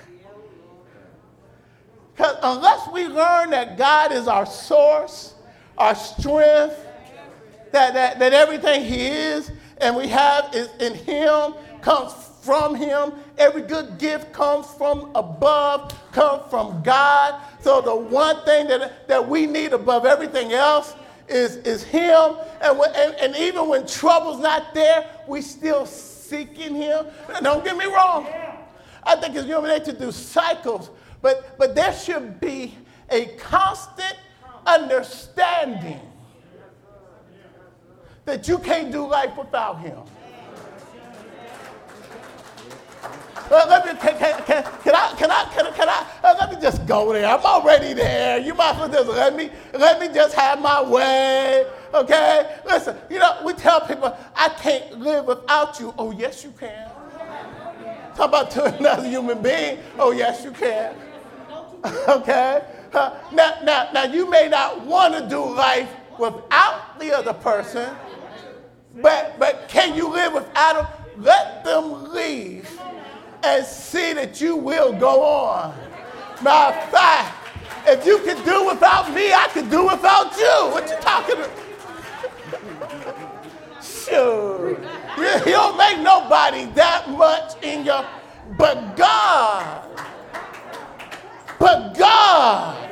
Because 2.15 2.37
unless 2.43 2.89
we 2.93 3.07
learn 3.07 3.51
that 3.51 3.77
God 3.77 4.13
is 4.13 4.27
our 4.27 4.47
source, 4.47 5.35
our 5.77 5.95
strength, 5.95 6.83
that, 7.73 7.93
that, 7.95 8.19
that 8.19 8.33
everything 8.33 8.85
He 8.85 9.07
is 9.07 9.51
and 9.79 9.95
we 9.95 10.09
have 10.09 10.55
is 10.55 10.71
in 10.81 10.95
Him, 10.95 11.55
comes 11.83 12.15
from 12.41 12.75
Him. 12.75 13.13
Every 13.37 13.63
good 13.63 13.99
gift 13.99 14.33
comes 14.33 14.67
from 14.79 15.11
above, 15.15 15.95
comes 16.13 16.49
from 16.49 16.83
God. 16.83 17.43
So 17.61 17.83
the 17.83 17.95
one 17.95 18.43
thing 18.45 18.69
that, 18.69 19.09
that 19.09 19.29
we 19.29 19.47
need 19.47 19.75
above 19.75 20.07
everything 20.07 20.53
else 20.53 20.95
is, 21.29 21.57
is 21.57 21.83
Him. 21.83 22.37
And, 22.63 22.81
and, 22.81 23.15
and 23.17 23.37
even 23.37 23.69
when 23.69 23.87
trouble's 23.87 24.41
not 24.41 24.73
there, 24.73 25.07
we 25.27 25.43
still 25.43 25.85
seeking 25.85 26.75
Him. 26.77 27.07
Don't 27.43 27.63
get 27.63 27.77
me 27.77 27.85
wrong. 27.85 28.27
I 29.07 29.15
think 29.15 29.37
it's 29.37 29.47
human 29.47 29.71
nature 29.71 29.93
to 29.93 29.99
do 29.99 30.11
cycles, 30.13 30.91
but, 31.23 31.57
but 31.57 31.75
there 31.77 31.95
should 31.95 32.41
be 32.41 32.75
a 33.09 33.27
constant 33.39 34.17
understanding 34.67 36.01
that 38.25 38.49
you 38.49 38.59
can't 38.59 38.91
do 38.91 39.07
life 39.07 39.37
without 39.39 39.79
him. 39.79 39.99
Uh, 43.49 43.65
let 43.69 43.87
me, 43.87 43.93
can, 44.01 44.19
can, 44.19 44.43
can, 44.43 44.65
can, 44.83 44.95
I, 44.97 45.15
can 45.17 45.31
I, 45.31 45.45
can, 45.55 45.73
can 45.73 45.89
I, 45.89 46.07
uh, 46.25 46.35
let 46.41 46.53
me 46.53 46.61
just 46.61 46.85
go 46.85 47.13
there. 47.13 47.27
I'm 47.27 47.45
already 47.45 47.93
there. 47.93 48.39
You 48.39 48.55
might 48.55 48.71
as 48.73 48.79
well 48.79 48.89
just 48.89 49.09
let 49.09 49.37
me, 49.37 49.51
let 49.73 50.01
me 50.01 50.09
just 50.13 50.35
have 50.35 50.61
my 50.61 50.83
way. 50.83 51.65
Okay? 51.95 52.57
Listen, 52.67 52.97
you 53.09 53.21
know, 53.21 53.39
we 53.45 53.53
tell 53.53 53.81
people, 53.83 54.19
I 54.35 54.49
can't 54.49 54.99
live 54.99 55.27
without 55.27 55.79
you. 55.79 55.95
Oh, 55.97 56.11
yes, 56.11 56.43
you 56.43 56.53
can. 56.59 56.91
Talk 58.17 58.29
about 58.29 58.51
to 58.53 58.65
another 58.79 59.09
human 59.09 59.43
being. 59.43 59.79
Oh, 59.99 60.11
yes, 60.11 60.45
you 60.45 60.51
can. 60.51 60.95
okay? 62.09 62.63
Now, 62.93 63.17
now, 63.63 63.91
now, 63.93 64.05
you 64.05 64.29
may 64.31 64.49
not 64.49 64.85
want 64.87 65.15
to 65.15 65.29
do 65.29 65.45
life 65.45 65.91
without 66.19 66.99
the 66.99 67.15
other 67.15 67.35
person, 67.35 67.95
but, 69.03 69.39
but 69.39 69.69
can 69.69 69.95
you 69.95 70.09
live 70.09 70.33
without 70.33 70.75
them? 70.75 70.87
Let 71.19 71.65
them 71.65 72.13
leave 72.13 72.79
and 73.43 73.65
see 73.65 74.13
that 74.13 74.41
you 74.41 74.57
will 74.57 74.93
go 74.93 75.25
on. 75.25 75.75
Matter 76.43 76.79
of 76.79 76.91
fact, 76.91 77.35
if 77.87 78.05
you 78.05 78.19
can 78.19 78.43
do 78.45 78.67
without 78.67 79.13
me, 79.15 79.33
I 79.33 79.49
can 79.53 79.71
do 79.71 79.87
without 79.87 80.37
you. 80.37 80.71
What 80.73 80.89
you 80.91 80.97
talking 81.01 81.37
about? 81.37 81.66
Sure. 84.17 84.71
You 85.19 85.53
don't 85.53 85.77
make 85.77 85.99
nobody 85.99 86.65
that 86.73 87.11
much 87.11 87.63
in 87.63 87.85
your, 87.85 88.03
but 88.57 88.97
God. 88.97 89.83
But 91.59 91.99
God. 91.99 92.89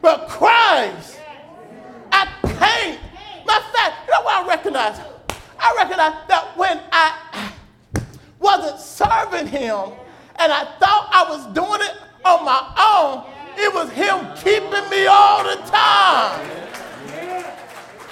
But 0.00 0.28
Christ. 0.28 1.20
I 2.12 2.24
can't. 2.44 2.98
Matter 3.46 3.66
of 3.66 3.72
fact, 3.74 4.06
you 4.06 4.12
know 4.14 4.22
what 4.22 4.42
I 4.42 4.48
recognize? 4.48 4.98
I 5.58 5.74
recognize 5.76 6.26
that 6.28 6.56
when 6.56 6.80
I 6.90 7.52
wasn't 8.40 8.80
serving 8.80 9.48
him 9.48 9.92
and 10.36 10.50
I 10.50 10.64
thought 10.80 11.10
I 11.12 11.26
was 11.28 11.44
doing 11.52 11.80
it 11.82 11.96
on 12.24 12.42
my 12.46 12.62
own, 12.80 13.24
it 13.58 13.74
was 13.74 13.90
him 13.90 14.34
keeping 14.34 14.88
me 14.88 15.04
all 15.06 15.44
the 15.44 15.56
time. 15.70 16.64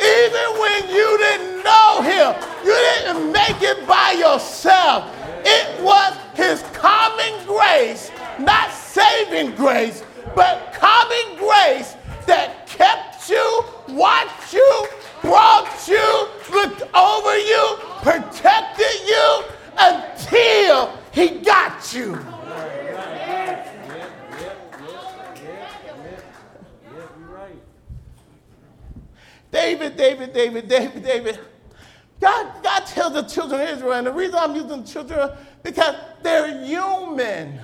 Even 0.02 0.60
when 0.60 0.88
you 0.90 1.18
didn't 1.18 1.62
know 1.62 2.02
him, 2.02 2.34
you 2.64 2.74
didn't 2.74 3.30
make 3.30 3.62
it 3.62 3.86
by 3.86 4.12
yourself. 4.12 5.08
It 5.44 5.82
was 5.82 6.16
his 6.34 6.62
common 6.72 7.46
grace, 7.46 8.10
not 8.38 8.72
saving 8.72 9.54
grace, 9.54 10.02
but 10.34 10.72
common 10.72 11.36
grace 11.38 11.94
that 12.26 12.66
kept 12.66 13.30
you, 13.30 13.64
watched 13.90 14.52
you, 14.52 14.86
brought 15.20 15.86
you, 15.86 16.28
looked 16.52 16.82
over 16.94 17.38
you, 17.38 17.76
protected 18.02 19.06
you 19.06 19.44
until 19.78 20.98
he 21.12 21.38
got 21.40 21.94
you. 21.94 22.18
David, 29.52 29.96
David, 29.96 30.32
David, 30.32 30.66
David, 30.66 31.04
David. 31.04 31.38
God, 32.18 32.62
God 32.62 32.86
tells 32.86 33.12
the 33.12 33.22
children 33.22 33.60
of 33.60 33.68
Israel, 33.68 33.92
and 33.92 34.06
the 34.06 34.12
reason 34.12 34.36
I'm 34.36 34.56
using 34.56 34.84
children 34.84 35.30
because 35.62 35.94
they're 36.22 36.64
human. 36.64 37.60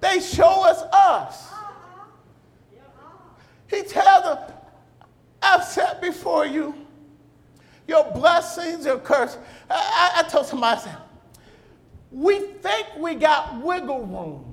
They 0.00 0.20
show 0.20 0.64
us 0.64 0.82
us. 0.92 1.48
He 3.68 3.82
tells 3.82 4.24
them, 4.24 4.38
I've 5.42 5.64
set 5.64 6.00
before 6.00 6.46
you 6.46 6.74
your 7.88 8.10
blessings, 8.12 8.86
your 8.86 8.98
curse. 8.98 9.38
I, 9.68 10.12
I, 10.16 10.20
I 10.20 10.28
told 10.28 10.46
somebody, 10.46 10.80
I 10.80 10.84
said, 10.84 10.96
we 12.12 12.38
think 12.38 12.86
we 12.98 13.16
got 13.16 13.60
wiggle 13.60 14.06
room. 14.06 14.45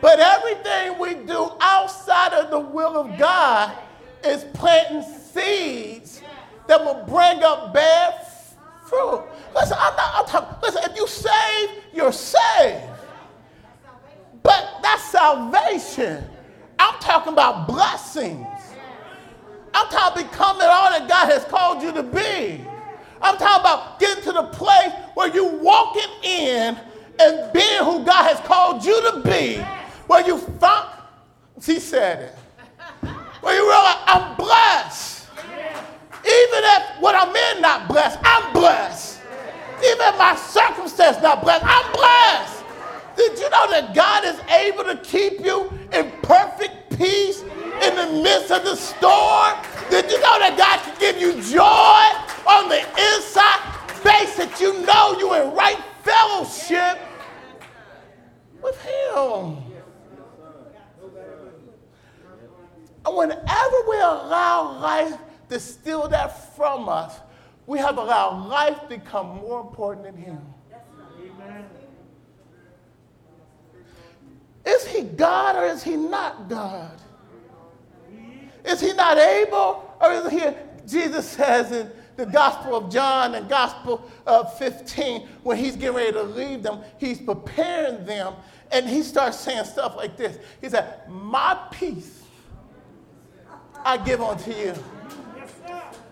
But 0.00 0.18
everything 0.18 0.98
we 0.98 1.14
do 1.26 1.52
outside 1.60 2.32
of 2.32 2.50
the 2.50 2.58
will 2.58 2.96
of 2.96 3.18
God 3.18 3.76
is 4.24 4.44
planting 4.54 5.02
seeds 5.02 6.22
that 6.66 6.82
will 6.84 7.04
bring 7.06 7.42
up 7.42 7.74
bad 7.74 8.26
fruit. 8.86 9.24
Listen, 9.54 9.76
I'm 9.78 9.96
not, 9.96 10.14
I'm 10.14 10.26
talking, 10.26 10.56
listen, 10.62 10.82
if 10.90 10.96
you 10.96 11.06
save, 11.06 11.70
you're 11.92 12.12
saved. 12.12 12.84
But 14.42 14.78
that's 14.82 15.04
salvation. 15.04 16.24
I'm 16.78 16.98
talking 17.00 17.32
about 17.32 17.68
blessings. 17.68 18.46
I'm 19.74 19.88
talking 19.88 20.22
about 20.22 20.32
becoming 20.32 20.66
all 20.66 20.90
that 20.90 21.08
God 21.08 21.30
has 21.30 21.44
called 21.44 21.82
you 21.82 21.92
to 21.92 22.02
be. 22.02 22.64
I'm 23.22 23.36
talking 23.36 23.60
about 23.60 24.00
getting 24.00 24.24
to 24.24 24.32
the 24.32 24.44
place 24.44 24.92
where 25.14 25.28
you're 25.32 25.56
walking 25.58 26.10
in 26.22 26.78
and 27.20 27.52
being 27.52 27.84
who 27.84 28.04
God 28.04 28.34
has 28.34 28.40
called 28.46 28.84
you 28.84 28.98
to 29.12 29.20
be. 29.20 29.62
Where 30.10 30.26
you 30.26 30.38
found, 30.38 30.88
she 31.62 31.78
said 31.78 32.18
it. 32.18 33.08
Where 33.42 33.54
you 33.54 33.62
realize 33.62 34.02
I'm 34.06 34.36
blessed. 34.36 35.28
Even 35.38 36.64
if 36.64 36.82
what 36.98 37.14
I'm 37.14 37.28
in 37.28 37.62
not 37.62 37.86
blessed, 37.86 38.18
I'm 38.24 38.52
blessed. 38.52 39.20
Even 39.78 40.00
if 40.00 40.18
my 40.18 40.34
circumstance 40.34 41.22
not 41.22 41.44
blessed, 41.44 41.64
I'm 41.64 41.92
blessed. 41.92 42.64
Did 43.14 43.38
you 43.38 43.50
know 43.50 43.70
that 43.70 43.94
God 43.94 44.24
is 44.24 44.40
able 44.50 44.82
to 44.82 44.96
keep 44.96 45.44
you 45.44 45.70
in 45.92 46.10
perfect 46.22 46.98
peace 46.98 47.42
in 47.42 47.94
the 47.94 48.20
midst 48.20 48.50
of 48.50 48.64
the 48.64 48.74
storm? 48.74 49.58
Did 49.90 50.10
you 50.10 50.18
know 50.18 50.40
that 50.40 50.56
God 50.58 50.80
can 50.80 50.98
give 50.98 51.20
you 51.20 51.40
joy 51.40 52.50
on 52.50 52.68
the 52.68 52.80
inside? 53.14 53.60
Face 54.02 54.34
that 54.38 54.58
you 54.60 54.72
know 54.84 55.16
you're 55.20 55.40
in 55.44 55.54
right 55.54 55.78
fellowship 56.02 56.98
with 58.60 58.76
Him. 58.82 59.69
And 63.06 63.16
whenever 63.16 63.76
we 63.88 63.96
allow 63.96 64.78
life 64.80 65.16
to 65.48 65.58
steal 65.58 66.08
that 66.08 66.54
from 66.54 66.88
us, 66.88 67.18
we 67.66 67.78
have 67.78 67.98
allowed 67.98 68.46
life 68.48 68.80
to 68.82 68.88
become 68.88 69.36
more 69.36 69.60
important 69.60 70.04
than 70.04 70.16
Him. 70.16 70.40
Amen. 71.20 71.64
Is 74.66 74.86
He 74.86 75.02
God 75.02 75.56
or 75.56 75.66
is 75.66 75.82
He 75.82 75.96
not 75.96 76.48
God? 76.48 77.00
Is 78.64 78.80
He 78.80 78.92
not 78.92 79.18
able 79.18 79.96
or 80.00 80.12
is 80.12 80.30
He? 80.30 80.42
Jesus 80.86 81.28
says 81.28 81.72
in 81.72 81.90
the 82.16 82.26
Gospel 82.26 82.76
of 82.76 82.92
John 82.92 83.34
and 83.34 83.48
Gospel 83.48 84.10
of 84.26 84.56
15, 84.58 85.26
when 85.42 85.56
He's 85.56 85.76
getting 85.76 85.96
ready 85.96 86.12
to 86.12 86.22
leave 86.22 86.62
them, 86.62 86.80
He's 86.98 87.20
preparing 87.20 88.04
them, 88.04 88.34
and 88.70 88.86
He 88.88 89.02
starts 89.02 89.38
saying 89.38 89.64
stuff 89.64 89.96
like 89.96 90.16
this. 90.16 90.38
He 90.60 90.68
said, 90.68 91.08
"My 91.08 91.58
peace." 91.70 92.19
I 93.84 93.96
give 93.98 94.20
unto 94.20 94.52
you. 94.52 94.74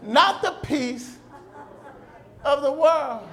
Not 0.03 0.43
the 0.43 0.53
peace 0.63 1.17
of 2.45 2.63
the 2.63 2.73
world. 2.73 3.29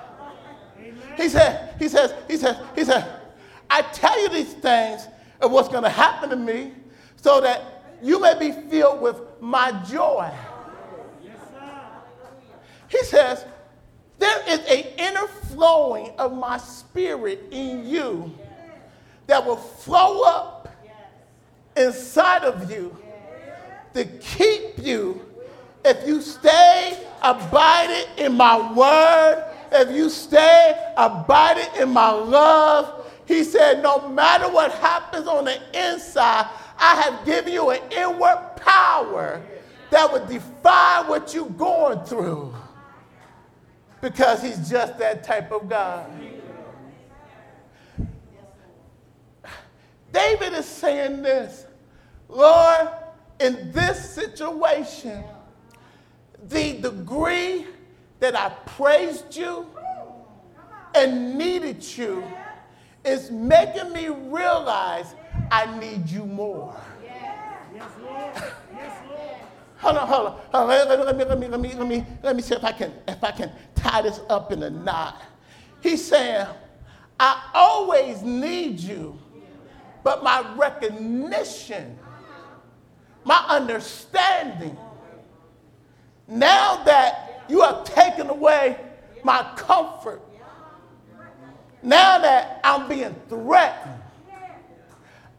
He 1.18 1.30
said, 1.30 1.76
he 1.80 1.88
says, 1.88 2.14
he 2.28 2.38
says, 2.38 2.58
he 2.76 2.84
said, 2.84 3.22
I 3.70 3.82
tell 3.82 4.22
you 4.22 4.30
these 4.30 4.54
things 4.54 5.08
of 5.42 5.52
what's 5.52 5.70
going 5.70 5.84
to 5.84 5.90
happen 5.90 6.30
to 6.30 6.36
me 6.36 6.74
so 7.16 7.42
that 7.42 7.98
you 8.04 8.20
may 8.20 8.38
be 8.38 8.52
filled 8.70 9.02
with 9.02 9.20
my 9.40 9.72
joy. 9.90 10.30
He 12.88 13.04
says, 13.04 13.46
there 14.20 14.42
is 14.48 14.60
an 14.60 14.86
inner 14.98 15.28
flowing 15.28 16.12
of 16.18 16.34
my 16.34 16.58
spirit 16.58 17.44
in 17.52 17.88
you 17.88 18.34
that 19.28 19.46
will 19.46 19.58
flow 19.58 20.24
up 20.24 20.70
inside 21.76 22.44
of 22.44 22.72
you 22.72 22.96
to 23.96 24.06
keep 24.20 24.78
you 24.78 25.26
if 25.84 26.06
you 26.08 26.22
stay 26.22 27.08
abiding 27.22 28.26
in 28.26 28.34
my 28.34 28.74
word, 28.74 29.52
if 29.72 29.96
you 29.96 30.10
stay 30.10 30.94
abiding 30.98 31.82
in 31.82 31.90
my 31.90 32.12
love. 32.12 33.02
He 33.26 33.44
said, 33.44 33.82
no 33.82 34.08
matter 34.10 34.48
what 34.52 34.72
happens 34.74 35.28
on 35.28 35.46
the 35.46 35.60
inside, 35.74 36.48
I 36.78 37.02
have 37.02 37.26
given 37.26 37.54
you 37.54 37.72
an 37.72 37.82
inward 37.92 38.52
power 38.58 39.42
that 39.90 40.12
would 40.12 40.28
defy 40.28 41.08
what 41.08 41.34
you're 41.34 41.50
going 41.50 42.04
through 42.06 42.54
because 44.02 44.44
he's 44.44 44.70
just 44.70 45.00
that 45.00 45.24
type 45.24 45.52
of 45.52 45.68
God. 45.68 46.12
David 50.12 50.54
is 50.54 50.66
saying 50.66 51.22
this 51.22 51.66
Lord, 52.30 52.90
in 53.40 53.72
this 53.72 54.12
situation, 54.12 55.24
the 56.48 56.74
degree 56.74 57.68
that 58.20 58.36
I 58.36 58.50
praised 58.50 59.36
you 59.36 59.68
and 60.94 61.38
needed 61.38 61.84
you 61.98 62.24
is 63.04 63.30
making 63.30 63.92
me 63.94 64.08
realize 64.08 65.16
I 65.52 65.78
need 65.80 66.10
you 66.10 66.26
more. 66.26 66.76
hold 69.78 69.98
on, 69.98 70.08
hold 70.08 70.28
on. 70.28 70.40
Hold 70.52 70.54
on. 70.54 70.68
Let, 70.68 71.18
me, 71.18 71.24
let, 71.26 71.40
me, 71.40 71.48
let, 71.48 71.60
me, 71.60 71.74
let, 71.74 71.88
me, 71.88 72.06
let 72.24 72.36
me 72.36 72.42
see 72.42 72.56
if 72.56 72.64
I, 72.64 72.72
can, 72.72 72.94
if 73.08 73.24
I 73.24 73.32
can 73.32 73.52
tie 73.76 74.02
this 74.02 74.22
up 74.30 74.52
in 74.52 74.64
a 74.64 74.70
knot. 74.70 75.22
He's 75.82 76.04
saying, 76.04 76.48
I 77.20 77.50
always 77.54 78.24
need 78.24 78.80
you, 78.80 79.20
but 80.04 80.24
my 80.24 80.54
recognition 80.56 81.98
my 83.26 83.44
understanding. 83.50 84.78
Now 86.28 86.84
that 86.86 87.44
you 87.50 87.62
have 87.62 87.84
taken 87.84 88.30
away 88.30 88.80
my 89.24 89.52
comfort, 89.58 90.22
now 91.84 92.20
that 92.20 92.62
I'm 92.64 92.88
being 92.88 93.16
threatened, 93.28 94.02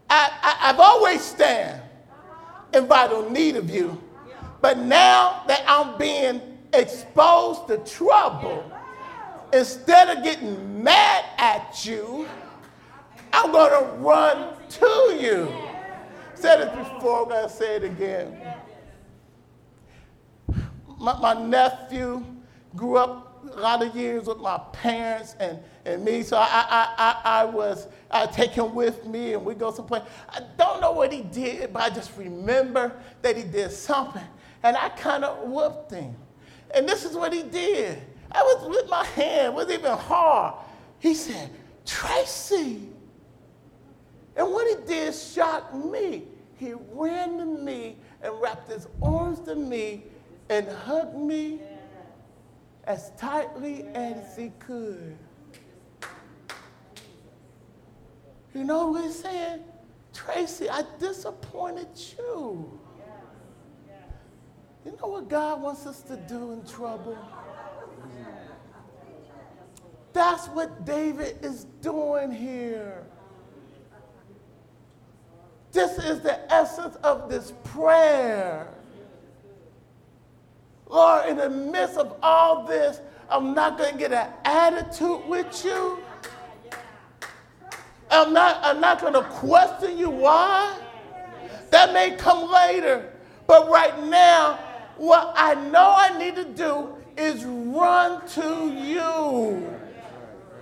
I, 0.09 0.55
have 0.59 0.79
always 0.79 1.21
stand 1.21 1.81
in 2.73 2.87
vital 2.87 3.29
need 3.29 3.55
of 3.55 3.69
you. 3.69 4.01
But 4.61 4.77
now 4.77 5.43
that 5.47 5.63
I'm 5.67 5.97
being 5.97 6.41
exposed 6.73 7.67
to 7.67 7.77
trouble, 7.79 8.71
instead 9.53 10.15
of 10.15 10.23
getting 10.23 10.83
mad 10.83 11.25
at 11.37 11.85
you, 11.85 12.27
I'm 13.33 13.51
going 13.51 13.83
to 13.83 13.91
run 13.97 14.53
to 14.69 15.17
you. 15.19 15.53
Said 16.39 16.61
it 16.61 16.75
before, 16.75 17.23
I'm 17.23 17.29
going 17.29 17.49
to 17.49 17.49
say 17.49 17.77
it 17.77 17.83
again. 17.83 18.37
My, 20.99 21.19
my 21.19 21.33
nephew 21.33 22.23
grew 22.75 22.97
up 22.97 23.43
a 23.51 23.59
lot 23.59 23.83
of 23.83 23.95
years 23.95 24.27
with 24.27 24.37
my 24.37 24.59
parents 24.71 25.35
and, 25.39 25.59
and 25.85 26.03
me, 26.03 26.21
so 26.21 26.37
I, 26.37 26.43
I, 26.45 26.93
I, 26.97 27.41
I 27.41 27.45
was, 27.45 27.87
I 28.11 28.27
take 28.27 28.51
him 28.51 28.75
with 28.75 29.05
me 29.05 29.33
and 29.33 29.43
we 29.43 29.55
go 29.55 29.71
someplace. 29.71 30.03
I 30.29 30.41
don't 30.57 30.79
know 30.79 30.91
what 30.91 31.11
he 31.11 31.21
did, 31.21 31.73
but 31.73 31.81
I 31.81 31.89
just 31.89 32.15
remember 32.17 32.93
that 33.23 33.35
he 33.35 33.43
did 33.43 33.71
something. 33.71 34.23
And 34.61 34.77
I 34.77 34.89
kind 34.89 35.23
of 35.23 35.49
whooped 35.49 35.91
him. 35.91 36.15
And 36.75 36.87
this 36.87 37.03
is 37.03 37.15
what 37.15 37.33
he 37.33 37.43
did. 37.43 37.99
I 38.31 38.43
was 38.43 38.69
with 38.69 38.89
my 38.89 39.05
hand, 39.05 39.47
it 39.47 39.53
was 39.53 39.71
even 39.71 39.97
hard. 39.97 40.55
He 40.99 41.15
said, 41.15 41.49
Tracy, 41.85 42.89
and 44.37 44.47
what 44.51 44.67
he 44.67 44.85
did 44.85 45.13
shocked 45.15 45.73
me. 45.73 46.23
He 46.55 46.73
ran 46.91 47.37
to 47.39 47.45
me 47.45 47.97
and 48.21 48.39
wrapped 48.39 48.71
his 48.71 48.87
arms 49.01 49.39
to 49.41 49.55
me 49.55 50.03
and 50.49 50.67
hugged 50.67 51.15
me 51.15 51.61
as 52.85 53.11
tightly 53.17 53.85
as 53.93 54.37
he 54.37 54.51
could. 54.59 55.17
You 58.53 58.63
know 58.63 58.91
what 58.91 59.03
he's 59.03 59.19
saying? 59.19 59.63
Tracy, 60.13 60.69
I 60.69 60.83
disappointed 60.99 61.89
you. 62.17 62.79
You 64.85 64.97
know 65.01 65.07
what 65.07 65.29
God 65.29 65.61
wants 65.61 65.85
us 65.85 66.01
to 66.03 66.15
do 66.15 66.53
in 66.53 66.65
trouble? 66.65 67.17
That's 70.13 70.47
what 70.47 70.85
David 70.85 71.37
is 71.43 71.65
doing 71.81 72.31
here. 72.31 73.05
This 75.77 75.99
is 75.99 76.21
the 76.21 76.51
essence 76.51 76.95
of 77.03 77.29
this 77.29 77.53
prayer. 77.65 78.67
Lord, 80.89 81.29
in 81.29 81.37
the 81.37 81.51
midst 81.51 81.97
of 81.97 82.17
all 82.23 82.65
this, 82.65 82.99
I'm 83.29 83.53
not 83.53 83.77
going 83.77 83.91
to 83.91 83.99
get 83.99 84.11
an 84.11 84.27
attitude 84.43 85.27
with 85.27 85.63
you. 85.63 85.99
I'm 88.09 88.33
not, 88.33 88.59
I'm 88.63 88.81
not 88.81 88.99
going 89.01 89.13
to 89.13 89.21
question 89.21 89.99
you 89.99 90.09
why. 90.09 90.79
That 91.69 91.93
may 91.93 92.15
come 92.15 92.51
later. 92.51 93.13
But 93.45 93.69
right 93.69 94.03
now, 94.05 94.55
what 94.97 95.31
I 95.37 95.53
know 95.69 95.93
I 95.95 96.17
need 96.17 96.37
to 96.37 96.45
do 96.45 96.95
is 97.15 97.45
run 97.45 98.27
to 98.29 98.73
you. 98.73 99.77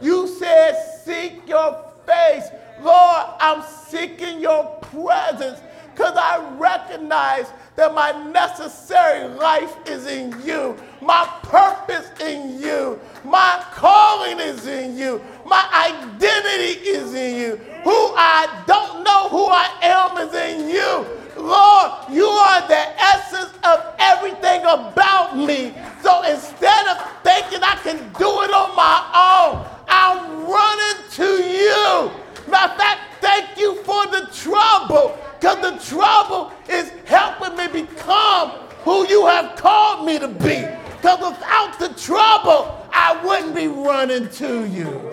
You 0.01 0.27
said, 0.27 0.75
seek 1.05 1.47
your 1.47 1.89
face 2.05 2.49
Lord, 2.81 3.25
I'm 3.39 3.63
seeking 3.87 4.39
your 4.39 4.65
presence 4.81 5.59
because 5.93 6.15
I 6.17 6.45
recognize 6.57 7.47
that 7.75 7.93
my 7.93 8.11
necessary 8.31 9.27
life 9.29 9.75
is 9.87 10.07
in 10.07 10.35
you, 10.43 10.75
my 11.01 11.25
purpose 11.43 12.09
in 12.21 12.59
you, 12.61 12.99
my 13.23 13.63
calling 13.73 14.39
is 14.39 14.67
in 14.67 14.97
you, 14.97 15.21
my 15.45 15.63
identity 15.73 16.81
is 16.87 17.13
in 17.13 17.39
you. 17.39 17.55
Who 17.83 17.91
I 17.91 18.63
don't 18.67 19.03
know 19.03 19.29
who 19.29 19.45
I 19.45 19.69
am 19.81 20.17
is 20.27 20.33
in 20.33 20.69
you. 20.69 21.05
Lord, 21.41 21.91
you 22.11 22.25
are 22.25 22.67
the 22.67 23.01
essence 23.01 23.53
of 23.63 23.95
everything 23.99 24.61
about 24.61 25.37
me. 25.37 25.73
So 26.01 26.23
instead 26.23 26.87
of 26.87 26.97
thinking 27.23 27.59
I 27.61 27.75
can 27.83 27.97
do 28.13 28.41
it 28.41 28.51
on 28.51 28.75
my 28.75 28.99
own, 29.15 29.65
I'm 29.87 30.45
running 30.49 31.09
to 31.11 31.43
you. 31.43 32.24
Matter 32.47 32.71
of 32.73 32.77
fact, 32.77 33.01
thank 33.21 33.57
you 33.57 33.75
for 33.83 34.05
the 34.07 34.29
trouble 34.33 35.17
because 35.39 35.61
the 35.61 35.95
trouble 35.95 36.51
is 36.69 36.91
helping 37.05 37.55
me 37.57 37.67
become 37.83 38.51
who 38.83 39.07
you 39.07 39.25
have 39.25 39.55
called 39.55 40.05
me 40.05 40.19
to 40.19 40.27
be. 40.27 40.65
Because 40.97 41.31
without 41.31 41.77
the 41.79 41.89
trouble, 41.99 42.87
I 42.91 43.19
wouldn't 43.23 43.55
be 43.55 43.67
running 43.67 44.29
to 44.29 44.65
you. 44.65 45.11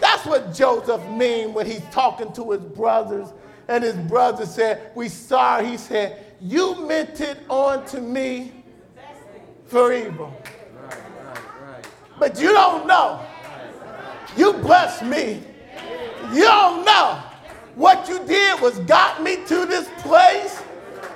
That's 0.00 0.26
what 0.26 0.54
Joseph 0.54 1.06
mean 1.08 1.54
when 1.54 1.66
he's 1.66 1.84
talking 1.90 2.32
to 2.34 2.50
his 2.50 2.60
brothers. 2.60 3.32
And 3.68 3.82
his 3.82 3.96
brother 3.96 4.46
said, 4.46 4.92
We 4.94 5.08
saw. 5.08 5.60
He 5.60 5.76
said, 5.76 6.34
You 6.40 6.86
meant 6.86 7.20
it 7.20 7.38
onto 7.48 8.00
me 8.00 8.64
for 9.66 9.92
evil. 9.92 10.32
But 12.18 12.40
you 12.40 12.52
don't 12.52 12.86
know. 12.86 13.20
You 14.36 14.52
blessed 14.52 15.04
me. 15.04 15.42
You 16.32 16.42
don't 16.42 16.84
know. 16.84 17.22
What 17.74 18.08
you 18.08 18.24
did 18.26 18.60
was 18.60 18.78
got 18.80 19.22
me 19.22 19.36
to 19.46 19.66
this 19.66 19.88
place 19.98 20.62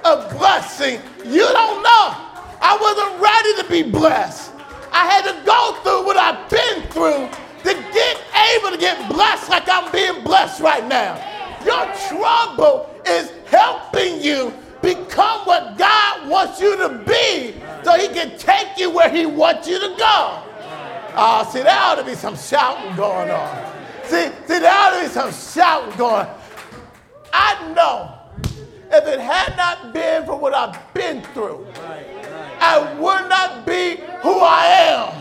of 0.05 0.31
blessing. 0.39 1.01
You 1.25 1.43
don't 1.43 1.83
know. 1.83 2.15
I 2.63 2.77
wasn't 2.81 3.21
ready 3.21 3.63
to 3.63 3.69
be 3.69 3.91
blessed. 3.91 4.53
I 4.93 5.07
had 5.07 5.23
to 5.25 5.47
go 5.47 5.75
through 5.83 6.05
what 6.05 6.17
I've 6.17 6.49
been 6.51 6.83
through 6.91 7.29
to 7.65 7.75
get 7.93 8.21
able 8.57 8.71
to 8.71 8.79
get 8.79 9.09
blessed 9.11 9.49
like 9.49 9.69
I'm 9.69 9.91
being 9.93 10.23
blessed 10.25 10.61
right 10.61 10.87
now. 10.87 11.17
Your 11.65 11.87
trouble 12.09 12.91
is 13.07 13.33
helping 13.47 14.21
you 14.21 14.53
become 14.83 15.41
what 15.47 15.77
God 15.77 16.29
wants 16.29 16.61
you 16.61 16.77
to 16.77 16.89
be 17.07 17.55
so 17.85 17.99
he 17.99 18.09
can 18.09 18.37
take 18.39 18.79
you 18.79 18.91
where 18.91 19.11
he 19.11 19.27
wants 19.27 19.69
you 19.69 19.79
to 19.79 19.95
go. 19.99 20.43
Oh, 21.17 21.49
see, 21.53 21.63
there 21.63 21.77
ought 21.77 21.97
to 21.97 22.05
be 22.05 22.15
some 22.15 22.37
shouting 22.37 22.95
going 22.97 23.31
on. 23.31 23.73
See, 24.05 24.29
see, 24.47 24.59
there 24.59 24.73
ought 24.73 24.97
to 24.97 25.03
be 25.03 25.09
some 25.09 25.33
shouting 25.33 25.97
going 25.97 26.27
on. 26.27 26.41
I 27.33 27.73
know 27.75 28.15
if 28.93 29.07
it 29.07 29.21
had 29.21 29.57
not 29.57 29.93
been 29.93 30.25
for 30.27 30.37
what 30.37 30.55
I've 30.55 30.79
been 30.95 31.23
through, 31.35 31.67
I 32.61 32.95
would 32.99 33.29
not 33.29 33.67
be 33.67 33.97
who 34.23 34.39
I 34.41 34.67
am 34.67 35.21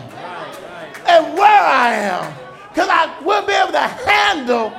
and 1.07 1.37
where 1.37 1.61
I 1.63 1.93
am. 1.93 2.33
Because 2.69 2.89
I 2.89 3.19
wouldn't 3.23 3.47
be 3.47 3.53
able 3.53 3.71
to 3.71 3.79
handle 3.79 4.69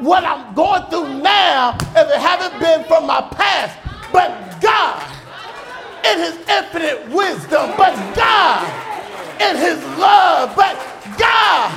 what 0.00 0.24
I'm 0.24 0.54
going 0.54 0.82
through 0.90 1.22
now 1.22 1.76
if 1.80 2.08
it 2.08 2.18
hadn't 2.18 2.58
been 2.60 2.84
from 2.84 3.06
my 3.06 3.20
past. 3.32 3.78
But 4.12 4.60
God, 4.60 5.02
in 6.04 6.18
His 6.18 6.36
infinite 6.48 7.08
wisdom, 7.08 7.72
but 7.76 7.94
God, 8.14 8.85
in 9.40 9.56
His 9.56 9.82
love, 9.98 10.54
but 10.56 10.74
God, 11.18 11.72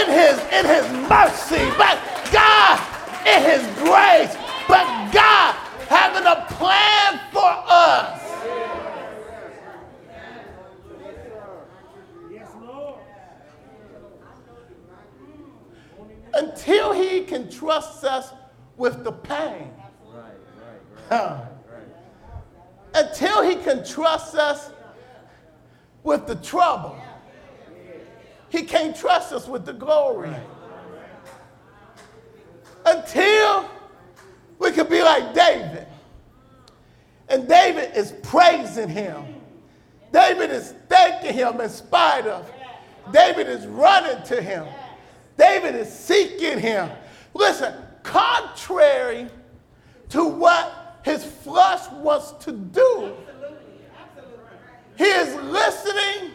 in 0.00 0.08
His 0.12 0.38
in 0.52 0.64
His 0.66 0.86
mercy, 1.08 1.64
but 1.76 1.98
God, 2.32 2.80
in 3.26 3.42
His 3.42 3.62
grace, 3.78 4.36
but 4.68 4.86
God 5.12 5.54
having 5.88 6.26
a 6.26 6.46
plan 6.50 7.20
for 7.32 7.52
us. 7.68 8.22
Until 16.34 16.92
He 16.92 17.24
can 17.24 17.50
trust 17.50 18.04
us 18.04 18.32
with 18.76 19.04
the 19.04 19.12
pain. 19.12 19.70
Right, 20.04 20.32
right, 21.10 21.10
right, 21.10 21.46
Until 22.94 23.42
He 23.42 23.56
can 23.56 23.82
trust 23.86 24.34
us 24.34 24.70
with 26.06 26.26
the 26.28 26.36
trouble. 26.36 26.96
He 28.48 28.62
can't 28.62 28.96
trust 28.96 29.32
us 29.32 29.48
with 29.48 29.66
the 29.66 29.72
glory 29.72 30.32
until 32.86 33.68
we 34.60 34.70
could 34.70 34.88
be 34.88 35.02
like 35.02 35.34
David. 35.34 35.88
And 37.28 37.48
David 37.48 37.96
is 37.96 38.14
praising 38.22 38.88
him. 38.88 39.24
David 40.12 40.50
is 40.50 40.74
thanking 40.88 41.34
him 41.34 41.60
in 41.60 41.68
spite 41.68 42.28
of. 42.28 42.48
David 43.12 43.48
is 43.48 43.66
running 43.66 44.24
to 44.26 44.40
him. 44.40 44.64
David 45.36 45.74
is 45.74 45.92
seeking 45.92 46.60
him. 46.60 46.88
Listen, 47.34 47.74
contrary 48.04 49.26
to 50.10 50.24
what 50.24 51.00
his 51.04 51.24
flesh 51.24 51.90
wants 51.90 52.30
to 52.44 52.52
do, 52.52 53.12
he 54.96 55.04
is 55.04 55.34
listening 55.36 56.32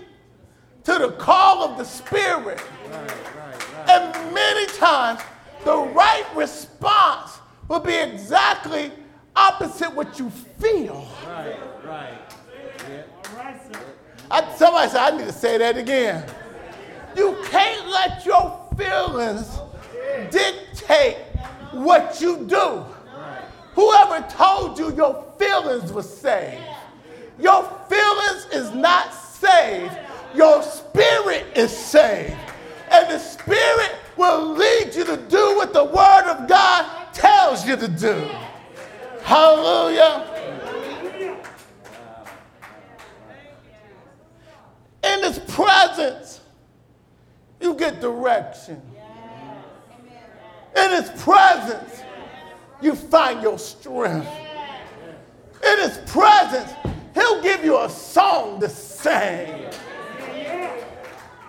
to 0.83 0.97
the 0.97 1.11
call 1.17 1.63
of 1.63 1.77
the 1.77 1.83
Spirit. 1.83 2.61
And 3.87 4.33
many 4.33 4.65
times 4.77 5.21
the 5.63 5.77
right 5.77 6.25
response 6.35 7.39
will 7.67 7.79
be 7.79 7.95
exactly 7.95 8.91
opposite 9.35 9.93
what 9.93 10.19
you 10.19 10.29
feel. 10.29 11.07
Right, 11.27 11.57
right. 11.85 12.19
Yeah. 12.89 13.03
I, 14.29 14.55
somebody 14.55 14.89
said, 14.89 15.13
I 15.13 15.17
need 15.17 15.25
to 15.25 15.33
say 15.33 15.57
that 15.57 15.77
again. 15.77 16.25
You 17.15 17.37
can't 17.49 17.89
let 17.89 18.25
your 18.25 18.69
feelings 18.77 19.59
dictate 20.31 21.17
what 21.71 22.21
you 22.21 22.45
do. 22.45 22.85
Whoever 23.73 24.25
told 24.29 24.79
you 24.79 24.93
your 24.95 25.33
feelings 25.37 25.91
were 25.91 26.03
saved? 26.03 26.61
Your 27.41 27.63
feelings 27.89 28.47
is 28.53 28.71
not 28.71 29.13
saved. 29.13 29.97
Your 30.35 30.61
spirit 30.61 31.45
is 31.55 31.75
saved. 31.75 32.37
And 32.89 33.09
the 33.09 33.19
spirit 33.19 33.95
will 34.17 34.53
lead 34.53 34.93
you 34.93 35.03
to 35.05 35.17
do 35.17 35.55
what 35.55 35.73
the 35.73 35.83
Word 35.83 36.31
of 36.31 36.47
God 36.47 37.13
tells 37.13 37.65
you 37.67 37.75
to 37.75 37.87
do. 37.87 38.29
Hallelujah. 39.23 40.27
In 45.03 45.23
His 45.23 45.39
presence, 45.39 46.41
you 47.59 47.73
get 47.73 48.01
direction. 48.01 48.81
In 50.75 50.89
His 50.91 51.09
presence, 51.21 52.01
you 52.81 52.95
find 52.95 53.41
your 53.41 53.57
strength. 53.57 54.27
In 55.63 55.79
His 55.79 55.97
presence, 56.07 56.71
He'll 57.13 57.41
give 57.41 57.63
you 57.63 57.79
a 57.79 57.89
song 57.89 58.59
to 58.61 58.69
sing. 58.69 59.49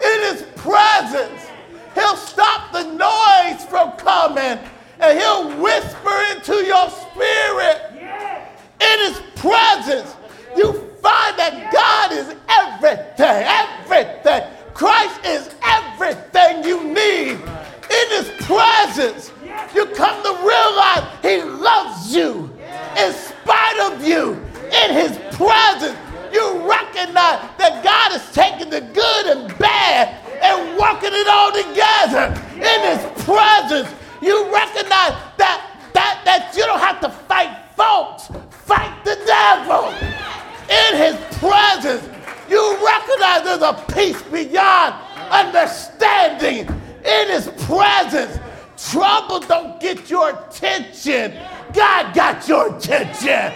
In 0.04 0.20
His 0.30 0.42
presence, 0.56 1.46
He'll 1.94 2.16
stop 2.16 2.72
the 2.72 2.84
noise 2.84 3.64
from 3.66 3.92
coming 3.92 4.58
and 5.02 5.18
he'll 5.18 5.60
whisper 5.60 6.16
into 6.34 6.64
your 6.64 6.88
spirit. 6.88 7.92
In 8.80 8.98
his 9.00 9.20
presence, 9.36 10.14
you 10.56 10.72
find 11.02 11.38
that 11.38 11.70
God 11.72 12.12
is 12.12 12.34
everything, 12.48 13.44
everything. 13.44 14.48
Christ 14.74 15.20
is 15.26 15.54
everything 15.62 16.64
you 16.64 16.84
need. 16.84 17.32
In 17.32 18.08
his 18.10 18.30
presence, 18.46 19.32
you 19.74 19.86
come 19.86 20.22
to 20.22 20.46
realize 20.46 21.04
he 21.20 21.42
loves 21.42 22.14
you 22.14 22.50
in 22.96 23.12
spite 23.12 23.92
of 23.92 24.06
you. 24.06 24.40
In 24.72 24.94
his 24.94 25.18
presence, 25.36 25.98
you 26.32 26.68
recognize 26.68 27.44
that 27.58 27.84
God 27.84 28.16
is 28.16 28.24
taking 28.32 28.70
the 28.70 28.80
good 28.80 29.26
and 29.26 29.58
bad 29.58 30.16
and 30.42 30.78
working 30.78 31.12
it 31.12 31.28
all 31.28 31.52
together 31.52 32.32
in 32.56 32.80
his 32.88 33.24
presence. 33.24 33.88
You 34.22 34.52
recognize 34.52 35.12
that, 35.36 35.60
that, 35.92 36.22
that 36.24 36.54
you 36.56 36.64
don't 36.64 36.80
have 36.80 37.00
to 37.00 37.10
fight 37.10 37.54
folks, 37.76 38.28
fight 38.50 39.04
the 39.04 39.16
devil. 39.26 39.92
In 40.72 40.96
his 40.96 41.16
presence, 41.38 42.08
you 42.48 42.78
recognize 42.84 43.44
there's 43.44 43.62
a 43.62 43.84
peace 43.92 44.22
beyond 44.22 44.94
understanding. 45.30 46.68
In 47.04 47.28
his 47.28 47.48
presence, 47.66 48.38
trouble 48.90 49.40
don't 49.40 49.80
get 49.80 50.08
your 50.08 50.30
attention. 50.30 51.38
God 51.72 52.14
got 52.14 52.46
your 52.48 52.76
attention. 52.76 53.52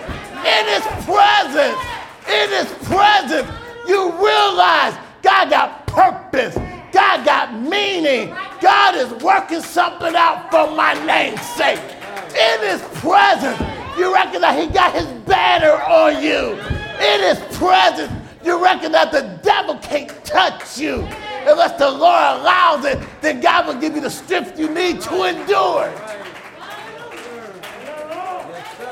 In 0.57 0.65
his 0.67 0.87
presence, 1.05 1.79
in 2.29 2.49
his 2.49 2.73
presence, 2.89 3.51
you 3.87 4.11
realize 4.13 4.97
God 5.23 5.51
got 5.51 5.87
purpose. 5.87 6.55
God 6.93 7.27
got 7.27 7.61
meaning. 7.61 8.35
God 8.63 8.95
is 8.95 9.23
working 9.23 9.61
something 9.61 10.15
out 10.17 10.51
for 10.51 10.75
my 10.75 10.95
name's 11.05 11.43
sake. 11.43 11.79
In 12.31 12.61
his 12.61 12.81
presence, 13.01 13.61
you 13.99 14.13
that 14.13 14.59
he 14.59 14.67
got 14.73 14.95
his 14.95 15.07
banner 15.27 15.73
on 15.73 16.23
you. 16.23 16.53
In 17.05 17.21
his 17.21 17.39
presence, 17.57 18.13
you 18.43 18.59
that 18.61 19.13
the 19.13 19.39
devil 19.43 19.77
can't 19.79 20.09
touch 20.25 20.79
you. 20.79 21.07
Unless 21.47 21.79
the 21.79 21.91
Lord 21.91 22.41
allows 22.41 22.85
it, 22.85 22.99
then 23.21 23.41
God 23.41 23.67
will 23.67 23.81
give 23.81 23.95
you 23.95 24.01
the 24.01 24.11
strength 24.11 24.59
you 24.59 24.69
need 24.69 25.01
to 25.03 25.25
endure. 25.25 25.93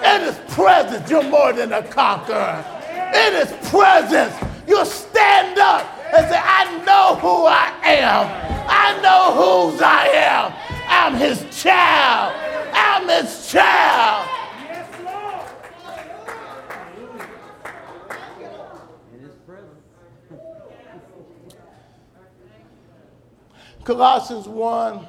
In 0.05 0.21
his 0.21 0.39
presence, 0.55 1.11
you're 1.11 1.23
more 1.23 1.53
than 1.53 1.73
a 1.73 1.83
conqueror. 1.83 2.65
In 3.15 3.33
his 3.33 3.53
presence, 3.71 4.35
you'll 4.67 4.85
stand 4.85 5.59
up 5.59 5.87
and 6.13 6.29
say, 6.29 6.41
I 6.43 6.85
know 6.85 7.17
who 7.17 7.47
I 7.47 7.73
am. 7.85 8.45
I 8.69 9.01
know 9.01 9.71
whose 9.71 9.81
I 9.81 10.09
am. 10.09 10.53
I'm 10.87 11.15
his 11.15 11.63
child. 11.63 12.35
I'm 12.73 13.09
his 13.09 13.51
child. 13.51 14.29
Colossians 23.85 24.49
1, 24.49 25.07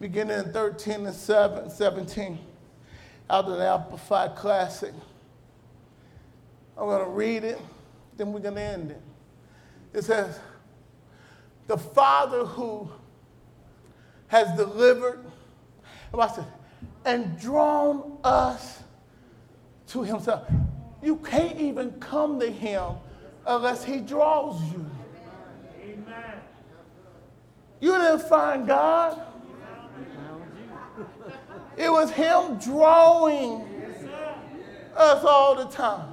beginning 0.00 0.38
in 0.38 0.52
13 0.52 1.06
and 1.06 1.14
7, 1.14 1.68
17, 1.68 2.38
out 3.30 3.44
of 3.46 3.58
the 3.58 3.68
Amplified 3.68 4.36
Classic. 4.36 4.92
I'm 6.76 6.86
going 6.86 7.04
to 7.04 7.10
read 7.10 7.44
it, 7.44 7.60
then 8.16 8.32
we're 8.32 8.40
going 8.40 8.54
to 8.54 8.62
end 8.62 8.90
it. 8.92 9.02
It 9.92 10.04
says, 10.04 10.38
The 11.66 11.76
Father 11.76 12.44
who 12.44 12.90
has 14.28 14.56
delivered, 14.56 15.24
and 17.04 17.38
drawn 17.40 18.18
us 18.22 18.82
to 19.88 20.02
Himself. 20.02 20.48
You 21.02 21.16
can't 21.16 21.58
even 21.58 21.92
come 21.92 22.38
to 22.40 22.50
Him 22.50 22.92
unless 23.46 23.84
He 23.84 23.98
draws 23.98 24.60
you. 24.72 24.88
Amen. 25.82 26.34
You 27.80 27.92
didn't 27.92 28.28
find 28.28 28.66
God. 28.66 29.20
It 31.78 31.90
was 31.90 32.10
Him 32.10 32.58
drawing 32.58 33.62
us 34.96 35.24
all 35.24 35.54
the 35.54 35.66
time. 35.66 36.12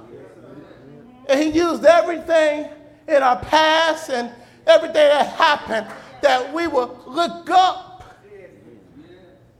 And 1.28 1.40
He 1.40 1.50
used 1.50 1.84
everything 1.84 2.70
in 3.08 3.22
our 3.22 3.38
past 3.40 4.10
and 4.10 4.30
everything 4.66 4.94
that 4.94 5.34
happened 5.34 5.88
that 6.22 6.54
we 6.54 6.68
would 6.68 6.90
look 7.06 7.50
up 7.50 8.22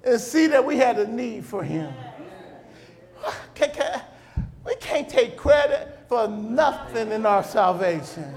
and 0.05 0.21
see 0.21 0.47
that 0.47 0.65
we 0.65 0.77
had 0.77 0.99
a 0.99 1.09
need 1.09 1.45
for 1.45 1.63
Him. 1.63 1.93
We 4.65 4.75
can't 4.81 5.09
take 5.09 5.37
credit 5.37 5.97
for 6.09 6.27
nothing 6.27 7.13
in 7.13 7.25
our 7.25 7.45
salvation. 7.45 8.35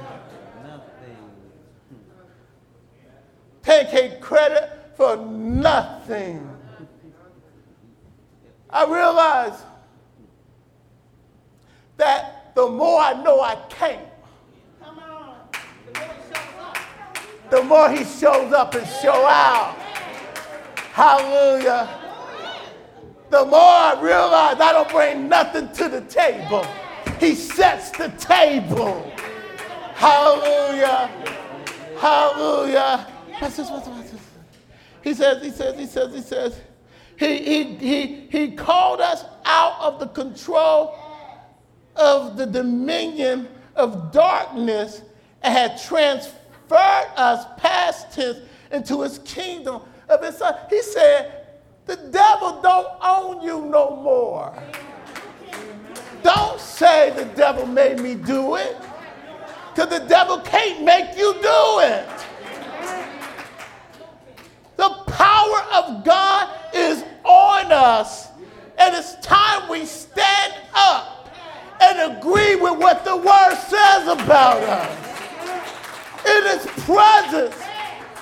Take 3.63 4.21
credit 4.21 4.91
for 4.95 5.17
nothing. 5.17 6.59
I 8.69 8.86
realize 8.86 9.63
that 11.97 12.53
the 12.55 12.67
more 12.67 13.01
I 13.01 13.13
know 13.23 13.41
I 13.41 13.55
can't, 13.69 14.05
the 17.49 17.63
more 17.63 17.89
he 17.89 18.03
shows 18.03 18.53
up 18.53 18.75
and 18.75 18.88
show 19.01 19.25
out. 19.25 19.75
Hallelujah. 20.93 21.89
The 23.32 23.45
more 23.45 23.60
I 23.60 23.99
realize 24.01 24.60
I 24.60 24.71
don't 24.71 24.89
bring 24.89 25.27
nothing 25.27 25.71
to 25.73 25.89
the 25.89 26.01
table, 26.01 26.65
he 27.19 27.34
sets 27.36 27.89
the 27.91 28.10
table. 28.19 29.12
Hallelujah. 29.95 31.10
Hallelujah. 31.97 33.08
He 33.39 35.13
says, 35.13 35.41
he 35.41 35.51
says, 35.51 35.77
he 35.77 35.86
says, 35.86 36.13
he 36.13 36.21
says, 36.21 36.62
he, 37.19 37.38
he, 37.38 37.63
he, 37.75 38.27
he 38.32 38.51
called 38.51 39.01
us 39.01 39.25
out 39.43 39.75
of 39.82 39.99
the 39.99 40.08
control 40.08 40.97
of 41.97 42.38
the 42.38 42.45
dominion 42.45 43.49
of 43.75 44.13
darkness 44.13 45.01
and 45.41 45.53
had 45.53 45.82
transferred 45.82 46.34
us 47.17 47.45
past 47.58 48.13
tense 48.13 48.38
into 48.71 49.01
his 49.01 49.19
kingdom 49.19 49.82
of 50.08 50.23
his 50.23 50.38
son. 50.38 50.55
He 50.69 50.82
said, 50.82 51.47
the 51.86 51.97
devil 51.97 52.62
don't 52.62 52.88
own 53.01 53.41
you 53.41 53.65
no 53.65 53.97
more. 53.97 54.53
Don't 56.23 56.60
say 56.60 57.10
the 57.12 57.25
devil 57.36 57.65
made 57.65 57.99
me 57.99 58.15
do 58.15 58.55
it. 58.55 58.77
Because 59.73 59.89
the 59.99 60.05
devil 60.08 60.39
can't 60.39 60.84
make 60.84 61.17
you 61.17 61.34
do 61.34 61.79
it. 61.79 62.08
The 64.80 64.89
power 65.08 65.62
of 65.74 66.06
God 66.06 66.56
is 66.74 67.04
on 67.26 67.72
us. 67.72 68.30
And 68.78 68.96
it's 68.96 69.15
time 69.15 69.70
we 69.70 69.86
stand 69.86 70.54
up 70.74 71.30
and 71.82 72.18
agree 72.18 72.56
with 72.56 72.80
what 72.80 73.04
the 73.04 73.18
word 73.18 73.56
says 73.56 74.08
about 74.08 74.63
us 74.63 75.10
in 76.26 76.44
his 76.44 76.65
presence, 76.86 77.56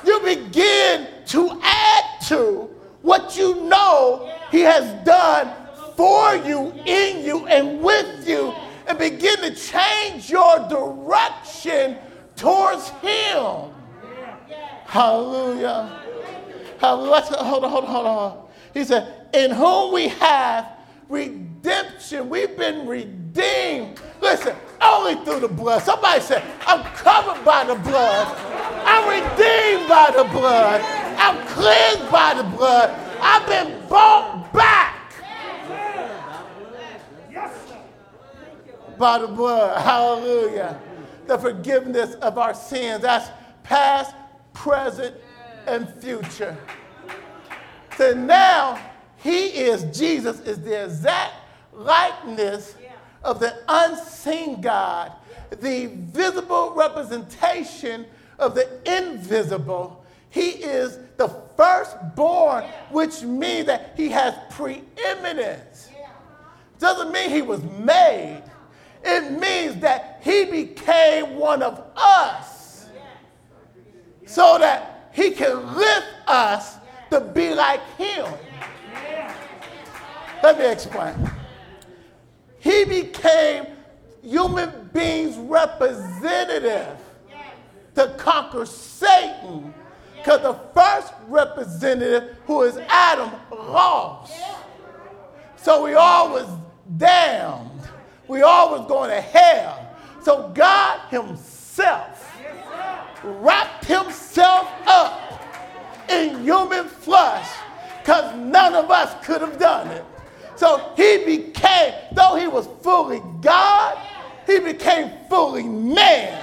you 0.05 0.19
begin 0.21 1.07
to 1.27 1.59
add 1.61 2.03
to 2.27 2.69
what 3.01 3.37
you 3.37 3.63
know 3.65 4.33
he 4.51 4.61
has 4.61 5.05
done 5.05 5.53
for 5.95 6.35
you, 6.35 6.73
in 6.85 7.23
you, 7.23 7.45
and 7.47 7.81
with 7.81 8.27
you, 8.27 8.53
and 8.87 8.97
begin 8.97 9.37
to 9.37 9.53
change 9.53 10.29
your 10.29 10.59
direction 10.69 11.97
towards 12.35 12.89
him. 12.89 13.71
Hallelujah. 14.85 16.06
Hold 16.79 17.09
on, 17.09 17.23
hold 17.45 17.63
on, 17.63 17.85
hold 17.85 18.05
on. 18.05 18.47
He 18.73 18.83
said, 18.83 19.29
In 19.33 19.51
whom 19.51 19.93
we 19.93 20.09
have 20.09 20.77
redemption. 21.09 22.29
We've 22.29 22.55
been 22.57 22.87
redeemed. 22.87 23.99
Listen, 24.21 24.55
only 24.81 25.15
through 25.25 25.41
the 25.41 25.47
blood. 25.47 25.83
Somebody 25.83 26.21
said, 26.21 26.43
I'm 26.65 26.83
covered 26.95 27.43
by 27.43 27.63
the 27.63 27.75
blood. 27.75 28.27
I'm 28.85 29.07
redeemed 29.09 29.89
by 29.89 30.11
the 30.15 30.23
blood. 30.25 30.81
I'm 31.17 31.47
cleansed 31.47 32.11
by 32.11 32.33
the 32.35 32.43
blood. 32.43 32.89
I've 33.19 33.47
been 33.47 33.87
bought 33.87 34.53
back 34.53 34.97
by 38.97 39.19
the 39.19 39.27
blood. 39.27 39.81
Hallelujah. 39.81 40.79
The 41.27 41.37
forgiveness 41.37 42.15
of 42.15 42.37
our 42.37 42.53
sins. 42.53 43.01
That's 43.01 43.29
past, 43.63 44.15
present, 44.53 45.15
and 45.67 45.89
future. 46.01 46.57
So 47.97 48.13
now, 48.13 48.79
he 49.17 49.47
is, 49.47 49.83
Jesus 49.97 50.39
is 50.41 50.59
the 50.61 50.85
exact 50.85 51.33
likeness 51.73 52.75
of 53.23 53.39
the 53.39 53.57
unseen 53.67 54.61
God, 54.61 55.11
the 55.49 55.87
visible 55.87 56.73
representation 56.75 58.05
of 58.39 58.55
the 58.55 58.67
invisible. 58.85 60.03
He 60.29 60.49
is 60.49 60.99
the 61.17 61.29
firstborn, 61.55 62.65
which 62.91 63.23
means 63.23 63.65
that 63.65 63.93
he 63.97 64.09
has 64.09 64.35
preeminence. 64.51 65.89
Doesn't 66.79 67.11
mean 67.11 67.31
he 67.31 67.41
was 67.41 67.63
made, 67.63 68.43
it 69.03 69.31
means 69.31 69.77
that 69.81 70.21
he 70.23 70.45
became 70.45 71.37
one 71.37 71.63
of 71.63 71.81
us 71.95 72.57
so 74.27 74.57
that 74.59 74.96
he 75.17 75.31
can 75.31 75.75
lift 75.75 76.07
us 76.27 76.75
to 77.09 77.19
be 77.19 77.51
like 77.55 77.81
him. 77.97 78.27
Let 80.43 80.59
me 80.59 80.71
explain. 80.71 81.15
He 82.59 82.85
became 82.85 83.65
human 84.21 84.91
beings' 84.93 85.35
representative 85.37 86.99
to 87.95 88.13
conquer 88.19 88.67
Satan. 88.67 89.73
Because 90.17 90.43
the 90.43 90.53
first 90.79 91.13
representative, 91.27 92.37
who 92.45 92.61
is 92.61 92.77
Adam, 92.87 93.31
lost. 93.51 94.39
So 95.55 95.83
we 95.83 95.95
all 95.95 96.29
was 96.29 96.47
damned. 96.95 97.81
We 98.27 98.43
all 98.43 98.77
was 98.77 98.87
going 98.87 99.09
to 99.09 99.21
hell. 99.21 99.95
So 100.21 100.51
God 100.53 100.99
Himself 101.09 102.26
wrapped 103.27 103.85
Himself 103.85 104.67
up 104.85 105.27
in 106.09 106.43
human 106.43 106.87
flesh 106.87 107.49
because 107.99 108.35
none 108.37 108.73
of 108.73 108.89
us 108.89 109.25
could 109.25 109.41
have 109.41 109.59
done 109.59 109.87
it. 109.89 110.05
So 110.55 110.91
he 110.95 111.23
became, 111.25 111.93
though 112.13 112.35
he 112.35 112.47
was 112.47 112.67
fully 112.81 113.21
God, 113.41 113.97
he 114.47 114.59
became 114.59 115.11
fully 115.29 115.63
man. 115.63 116.33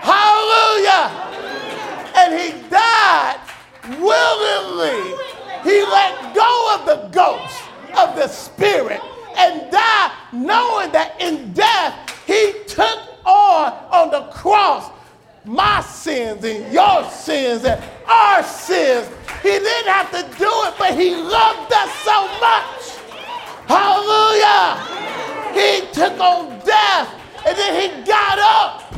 Hallelujah. 0.00 1.10
And 2.16 2.40
he 2.40 2.68
died 2.68 3.38
willingly. 4.00 5.14
He 5.62 5.82
let 5.82 6.34
go 6.34 6.76
of 6.78 6.86
the 6.86 7.08
ghost 7.12 7.62
of 7.96 8.16
the 8.16 8.26
spirit 8.26 9.00
and 9.36 9.70
died 9.70 10.10
knowing 10.32 10.90
that 10.92 11.16
in 11.20 11.52
death 11.52 11.94
he 12.26 12.52
took 12.66 12.98
on 13.24 13.72
on 13.92 14.10
the 14.10 14.22
cross 14.32 14.90
my 15.44 15.80
sins 15.82 16.42
and 16.44 16.72
your 16.72 17.04
sins 17.10 17.64
and 17.64 17.82
our 18.06 18.42
sins. 18.42 19.08
He 19.42 19.50
didn't 19.50 19.92
have 19.92 20.10
to 20.10 20.22
do 20.38 20.48
it, 20.48 20.74
but 20.78 20.98
he 20.98 21.14
loved 21.14 21.72
us 21.72 21.92
so 22.02 22.26
much. 22.40 22.94
Hallelujah. 23.66 24.80
He 25.52 25.86
took 25.92 26.18
on 26.18 26.58
death 26.64 27.12
and 27.46 27.56
then 27.56 27.80
he 27.80 28.06
got 28.06 28.38
up, 28.38 28.94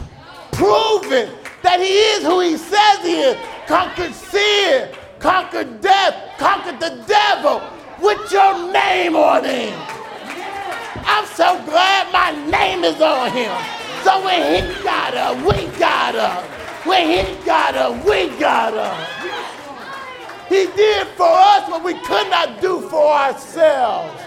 proving 0.53 1.31
that 1.63 1.81
he 1.81 1.87
is 1.87 2.23
who 2.23 2.41
he 2.41 2.57
says 2.57 2.99
he 3.03 3.21
is. 3.21 3.37
Conquered 3.67 4.15
sin, 4.15 4.95
conquered 5.19 5.81
death, 5.81 6.39
conquered 6.39 6.79
the 6.79 7.03
devil 7.09 7.61
with 8.01 8.31
your 8.31 8.73
name 8.73 9.17
on 9.17 9.45
him. 9.45 9.75
I'm 11.09 11.27
so 11.27 11.61
glad 11.65 12.13
my 12.13 12.31
name 12.51 12.85
is 12.85 13.01
on 13.01 13.33
him. 13.33 13.86
So 14.07 14.25
when 14.25 14.41
he 14.55 14.85
got 14.85 15.17
up, 15.17 15.37
we 15.39 15.67
got 15.81 16.15
up. 16.15 16.45
When 16.87 17.09
he 17.11 17.45
got 17.45 17.75
up, 17.75 18.05
we 18.05 18.29
got 18.39 18.73
up. 18.73 20.49
He 20.49 20.67
did 20.77 21.09
for 21.09 21.27
us 21.29 21.69
what 21.69 21.83
we 21.83 21.95
could 21.95 22.31
not 22.31 22.61
do 22.61 22.89
for 22.89 23.05
ourselves. 23.05 24.23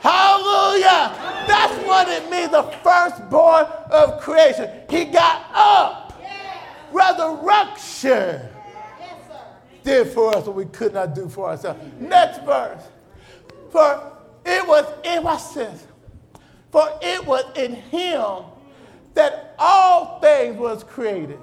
Hallelujah. 0.00 1.12
That's 1.46 1.74
what 1.86 2.08
it 2.08 2.30
means, 2.30 2.52
the 2.52 2.62
firstborn 2.82 3.66
of 3.90 4.18
creation. 4.22 4.70
He 4.88 5.04
got 5.04 5.44
up. 5.52 6.18
Resurrection 6.90 8.40
did 9.84 10.06
for 10.06 10.34
us 10.34 10.46
what 10.46 10.56
we 10.56 10.64
could 10.64 10.94
not 10.94 11.14
do 11.14 11.28
for 11.28 11.50
ourselves. 11.50 11.84
Next 12.00 12.42
verse. 12.46 12.84
For 13.68 14.10
it 14.46 14.66
was 14.66 14.86
in, 15.04 15.22
watch 15.22 15.52
this. 15.52 15.86
For 16.72 16.88
it 17.02 17.26
was 17.26 17.44
in 17.58 17.74
him 17.74 18.55
that 19.16 19.54
all 19.58 20.20
things 20.20 20.56
was 20.56 20.84
created. 20.84 21.38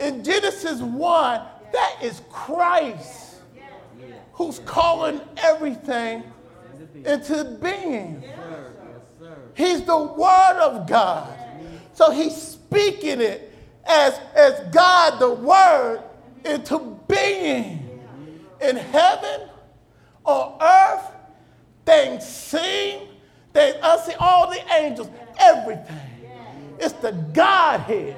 In 0.00 0.24
Genesis 0.24 0.80
1, 0.80 1.40
that 1.72 1.96
is 2.02 2.22
Christ 2.30 3.36
who's 4.32 4.58
calling 4.60 5.20
everything 5.36 6.24
into 7.04 7.58
being. 7.62 8.24
He's 9.54 9.82
the 9.84 9.96
Word 9.96 10.58
of 10.60 10.88
God. 10.88 11.32
So 11.92 12.10
he's 12.10 12.34
speaking 12.34 13.20
it 13.20 13.52
as, 13.84 14.18
as 14.34 14.60
God, 14.74 15.20
the 15.20 15.30
Word, 15.30 16.02
into 16.44 16.98
being. 17.06 18.00
In 18.60 18.76
heaven, 18.76 19.48
on 20.24 20.56
earth, 20.62 21.12
things 21.84 22.26
seen, 22.26 23.08
things 23.52 23.76
unseen, 23.82 24.16
all 24.18 24.50
the 24.50 24.60
angels, 24.74 25.08
everything. 25.38 26.13
It's 26.78 26.92
the 26.94 27.12
Godhead. 27.32 28.16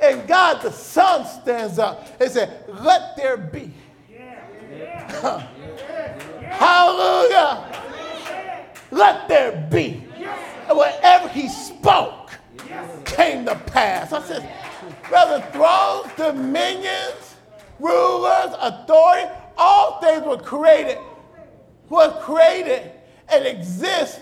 And 0.00 0.28
God 0.28 0.62
the 0.62 0.70
Son 0.70 1.26
stands 1.26 1.78
up 1.78 2.06
and 2.20 2.30
says, 2.30 2.48
Let 2.68 3.16
there 3.16 3.36
be. 3.36 3.72
Hallelujah. 6.50 7.64
Let 8.90 9.28
there 9.28 9.68
be. 9.70 10.04
And 10.68 10.76
whatever 10.76 11.28
he 11.28 11.48
spoke 11.48 12.30
came 13.04 13.44
to 13.46 13.54
pass. 13.54 14.12
I 14.12 14.22
said, 14.22 14.48
Brother, 15.08 15.44
thrones, 15.52 16.12
dominions, 16.16 17.36
rulers, 17.80 18.54
authority, 18.60 19.28
all 19.56 20.00
things 20.00 20.24
were 20.24 20.36
created, 20.36 20.98
were 21.88 22.20
created 22.20 22.92
and 23.28 23.46
exist 23.46 24.20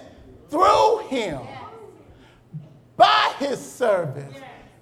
through 0.49 0.99
him 1.09 1.41
by 2.97 3.35
his 3.39 3.61
service, 3.61 4.35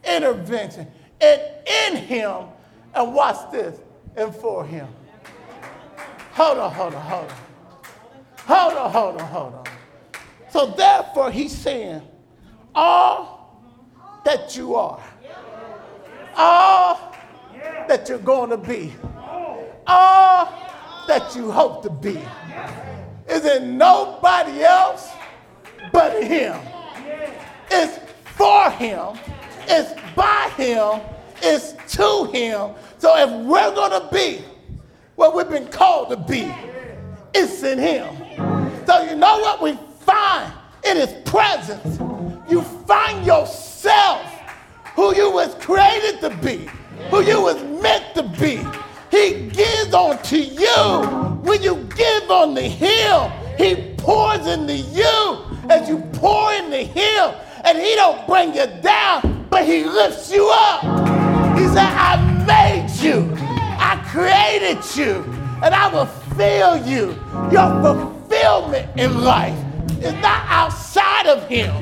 intervention, 0.05 0.87
and 1.21 1.41
in 1.67 1.97
him, 1.97 2.45
and 2.95 3.15
watch 3.15 3.51
this, 3.51 3.79
and 4.17 4.35
for 4.35 4.65
him. 4.65 4.89
Hold 6.33 6.59
on, 6.59 6.73
hold 6.73 6.95
on, 6.95 7.03
hold 7.03 7.31
on. 7.31 7.37
Hold 8.47 8.75
on, 8.75 8.91
hold 8.91 9.21
on, 9.21 9.29
hold 9.29 9.55
on. 9.55 9.65
So 10.51 10.67
therefore, 10.67 11.31
he's 11.31 11.57
saying, 11.57 12.03
all 12.75 13.63
that 14.25 14.57
you 14.57 14.75
are, 14.75 15.03
all 16.37 17.15
that 17.89 18.09
you're 18.09 18.19
going 18.19 18.51
to 18.51 18.57
be, 18.57 18.93
all 19.87 20.47
that 21.09 21.35
you 21.35 21.51
hope 21.51 21.83
to 21.83 21.91
be, 21.91 22.21
is 23.29 23.45
in 23.45 23.79
nobody 23.79 24.63
else 24.63 25.11
but 25.93 26.23
him. 26.23 26.61
It's 27.71 27.99
for 28.37 28.71
him, 28.71 29.19
it's 29.69 29.95
by 30.15 30.51
him, 30.57 31.01
it's 31.43 31.73
to 31.97 32.25
him. 32.33 32.75
So 32.99 33.17
if 33.17 33.31
we're 33.31 33.75
going 33.75 34.01
to 34.01 34.09
be 34.13 34.45
what 35.15 35.35
we've 35.35 35.49
been 35.49 35.69
called 35.69 36.11
to 36.11 36.17
be, 36.17 36.53
it's 37.35 37.63
in 37.63 37.79
him. 37.79 38.15
So 38.87 39.03
you 39.03 39.17
know 39.17 39.39
what 39.39 39.63
we 39.63 39.79
find 40.01 40.53
in 40.85 40.97
his 40.97 41.13
presence? 41.25 41.99
You 42.49 42.63
find 42.63 43.25
yourself 43.25 44.23
who 44.95 45.15
you 45.15 45.31
was 45.31 45.55
created 45.57 46.21
to 46.21 46.31
be, 46.43 46.69
who 47.11 47.23
you 47.23 47.41
was 47.41 47.63
meant 47.83 48.15
to 48.15 48.23
be. 48.23 48.65
He 49.11 49.49
gives 49.51 49.95
onto 49.95 50.37
you 50.37 51.39
when 51.43 51.63
you 51.63 51.89
give 51.97 52.31
unto 52.31 52.63
him. 52.63 53.31
He 53.57 53.95
pours 53.97 54.47
into 54.47 54.75
you 54.75 55.45
as 55.71 55.89
you 55.89 55.99
pour 56.15 56.53
into 56.53 56.79
him. 56.79 57.35
And 57.65 57.79
he 57.79 57.95
don't 57.95 58.27
bring 58.27 58.55
you 58.55 58.67
down, 58.83 59.47
but 59.51 59.65
he 59.65 59.85
lifts 59.85 60.31
you 60.31 60.49
up. 60.53 60.83
He 61.59 61.67
said, 61.69 61.91
I 61.93 62.45
made 62.47 62.91
you. 63.01 63.33
I 63.39 64.03
created 64.09 64.85
you. 64.97 65.25
And 65.63 65.75
I 65.75 65.89
will 65.93 66.07
fill 66.37 66.77
you. 66.87 67.17
Your 67.51 67.71
fulfillment 67.83 69.01
in 69.01 69.23
life 69.23 69.59
is 70.03 70.13
not 70.15 70.45
outside 70.49 71.27
of 71.27 71.49
him. 71.49 71.75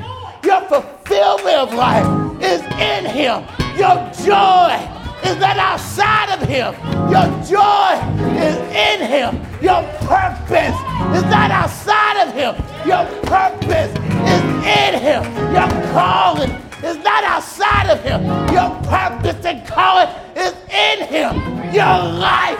Your 0.44 0.60
fulfillment 0.62 1.56
of 1.56 1.74
life 1.74 2.42
is 2.42 2.60
in 2.80 3.04
him. 3.06 3.44
Your 3.76 4.10
joy 4.24 5.01
is 5.24 5.36
not 5.38 5.56
outside 5.56 6.30
of 6.30 6.48
him. 6.48 6.74
Your 7.10 7.26
joy 7.44 7.92
is 8.38 8.56
in 8.74 9.06
him. 9.06 9.40
Your 9.62 9.82
purpose 10.06 10.76
is 11.16 11.24
not 11.30 11.50
outside 11.50 12.26
of 12.26 12.34
him. 12.34 12.54
Your 12.86 13.04
purpose 13.22 13.92
is 14.28 14.42
in 14.66 15.00
him. 15.00 15.22
Your 15.54 15.68
calling 15.92 16.50
is 16.82 16.96
not 16.98 17.24
outside 17.24 17.90
of 17.90 18.02
him. 18.02 18.22
Your 18.52 18.70
purpose 18.90 19.44
and 19.44 19.66
calling 19.66 20.08
is 20.36 20.52
in 20.70 21.06
him. 21.06 21.34
Your 21.72 21.98
life, 22.28 22.58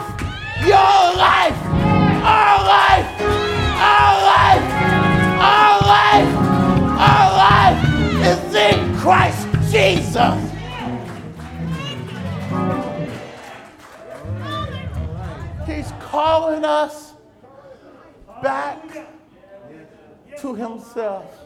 your 0.65 1.03
life, 1.19 1.59
our 2.23 2.59
life, 2.65 3.07
our 3.83 4.15
life, 4.33 4.65
our 5.41 5.81
life, 5.83 6.31
our 6.99 7.29
life 7.37 7.79
is 8.27 8.55
in 8.55 8.97
Christ 8.99 9.49
Jesus. 9.71 10.52
He's 15.67 15.93
calling 16.01 16.65
us 16.65 17.15
back 18.43 18.83
to 20.39 20.55
Himself 20.55 21.39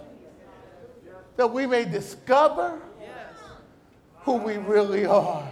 that 1.37 1.47
we 1.47 1.67
may 1.67 1.85
discover 1.85 2.81
who 4.21 4.35
we 4.35 4.57
really 4.57 5.07
are. 5.07 5.49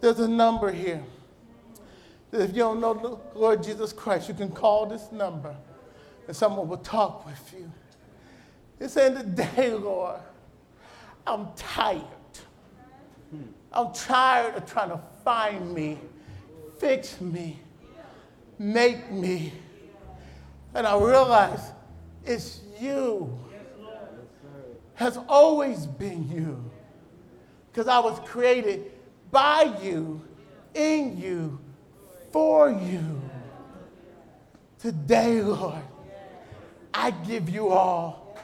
There's 0.00 0.18
a 0.18 0.28
number 0.28 0.72
here. 0.72 1.02
If 2.32 2.50
you 2.50 2.58
don't 2.58 2.80
know 2.80 2.94
the 2.94 3.38
Lord 3.38 3.62
Jesus 3.62 3.92
Christ, 3.92 4.28
you 4.28 4.34
can 4.34 4.50
call 4.50 4.86
this 4.86 5.12
number 5.12 5.54
and 6.26 6.36
someone 6.36 6.68
will 6.68 6.78
talk 6.78 7.26
with 7.26 7.54
you. 7.56 7.70
It's 8.78 8.96
in 8.96 9.14
the 9.14 9.22
day, 9.22 9.74
Lord, 9.74 10.20
I'm 11.26 11.48
tired. 11.56 12.04
I'm 13.72 13.92
tired 13.92 14.56
of 14.56 14.70
trying 14.70 14.90
to 14.90 15.00
find 15.24 15.72
me, 15.72 15.98
fix 16.78 17.20
me, 17.20 17.58
make 18.58 19.10
me. 19.10 19.52
And 20.74 20.86
I 20.86 20.98
realize 20.98 21.72
it's 22.24 22.60
you. 22.80 23.38
Has 24.94 25.18
always 25.28 25.86
been 25.86 26.30
you. 26.30 26.70
Because 27.70 27.88
I 27.88 28.00
was 28.00 28.20
created 28.28 28.90
by 29.30 29.74
you, 29.82 30.20
in 30.74 31.18
you, 31.18 31.58
for 32.32 32.70
you. 32.70 33.20
Today, 34.78 35.40
Lord, 35.40 35.82
I 36.92 37.10
give 37.10 37.48
you 37.48 37.68
all 37.68 38.36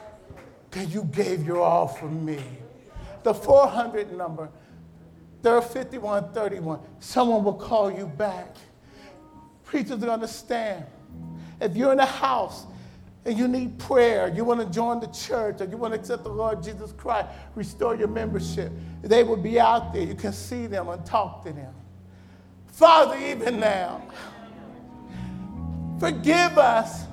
because 0.69 0.93
you 0.93 1.03
gave 1.05 1.45
your 1.45 1.61
all 1.61 1.87
for 1.87 2.09
me. 2.09 2.39
The 3.23 3.33
400 3.33 4.15
number 4.15 4.49
5131, 5.61 6.79
someone 6.99 7.43
will 7.43 7.53
call 7.53 7.91
you 7.91 8.05
back. 8.05 8.55
Preachers 9.63 10.03
understand. 10.03 10.85
If 11.59 11.75
you're 11.75 11.91
in 11.91 11.99
a 11.99 12.05
house 12.05 12.65
and 13.25 13.37
you 13.37 13.47
need 13.47 13.77
prayer, 13.79 14.29
you 14.29 14.45
want 14.45 14.59
to 14.61 14.65
join 14.67 14.99
the 14.99 15.07
church, 15.07 15.59
or 15.59 15.65
you 15.65 15.75
want 15.75 15.93
to 15.93 15.99
accept 15.99 16.23
the 16.23 16.29
Lord 16.29 16.63
Jesus 16.63 16.91
Christ, 16.93 17.27
restore 17.55 17.95
your 17.95 18.07
membership, 18.07 18.71
they 19.01 19.23
will 19.23 19.37
be 19.37 19.59
out 19.59 19.93
there. 19.93 20.03
You 20.03 20.15
can 20.15 20.33
see 20.33 20.67
them 20.67 20.87
and 20.89 21.05
talk 21.05 21.43
to 21.45 21.51
them. 21.51 21.73
Father, 22.67 23.17
even 23.17 23.59
now, 23.59 24.01
forgive 25.99 26.57
us 26.57 27.05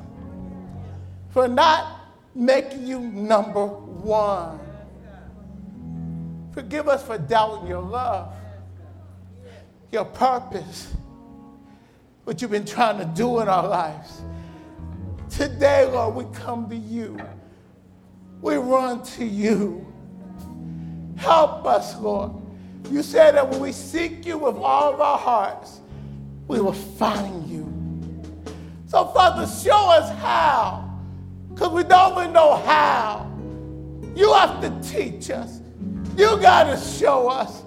for 1.31 1.49
not 1.49 2.01
making 2.35 2.87
you 2.87 3.01
number 3.01 3.67
one. 3.67 4.61
Forgive 6.55 6.89
us 6.89 7.05
for 7.05 7.19
doubting 7.19 7.67
your 7.67 7.83
love, 7.83 8.33
your 9.91 10.05
purpose, 10.05 10.95
what 12.23 12.41
you've 12.41 12.53
been 12.53 12.65
trying 12.65 12.99
to 12.99 13.05
do 13.05 13.41
in 13.41 13.49
our 13.49 13.67
lives. 13.67 14.23
Today, 15.29 15.85
Lord, 15.85 16.15
we 16.15 16.39
come 16.39 16.71
to 16.71 16.77
you. 16.77 17.19
We 18.41 18.55
run 18.55 19.03
to 19.03 19.25
you. 19.25 19.85
Help 21.17 21.67
us, 21.67 21.99
Lord. 21.99 22.31
You 22.89 23.03
said 23.03 23.35
that 23.35 23.49
when 23.51 23.59
we 23.59 23.73
seek 23.73 24.25
you 24.25 24.39
with 24.39 24.57
all 24.57 24.95
of 24.95 25.01
our 25.01 25.19
hearts, 25.19 25.81
we 26.47 26.61
will 26.61 26.73
find 26.73 27.49
you. 27.49 27.65
So, 28.87 29.07
Father, 29.09 29.45
show 29.47 29.91
us 29.91 30.09
how, 30.21 30.89
because 31.49 31.73
we 31.73 31.83
don't 31.83 32.17
even 32.17 32.33
know 32.33 32.55
how. 32.59 33.29
You 34.15 34.33
have 34.35 34.61
to 34.61 34.89
teach 34.89 35.31
us. 35.31 35.61
You 36.17 36.39
got 36.39 36.65
to 36.65 36.77
show 36.77 37.29
us. 37.29 37.63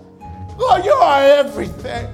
Lord, 0.57 0.85
you 0.85 0.93
are 0.93 1.21
everything. 1.21 2.07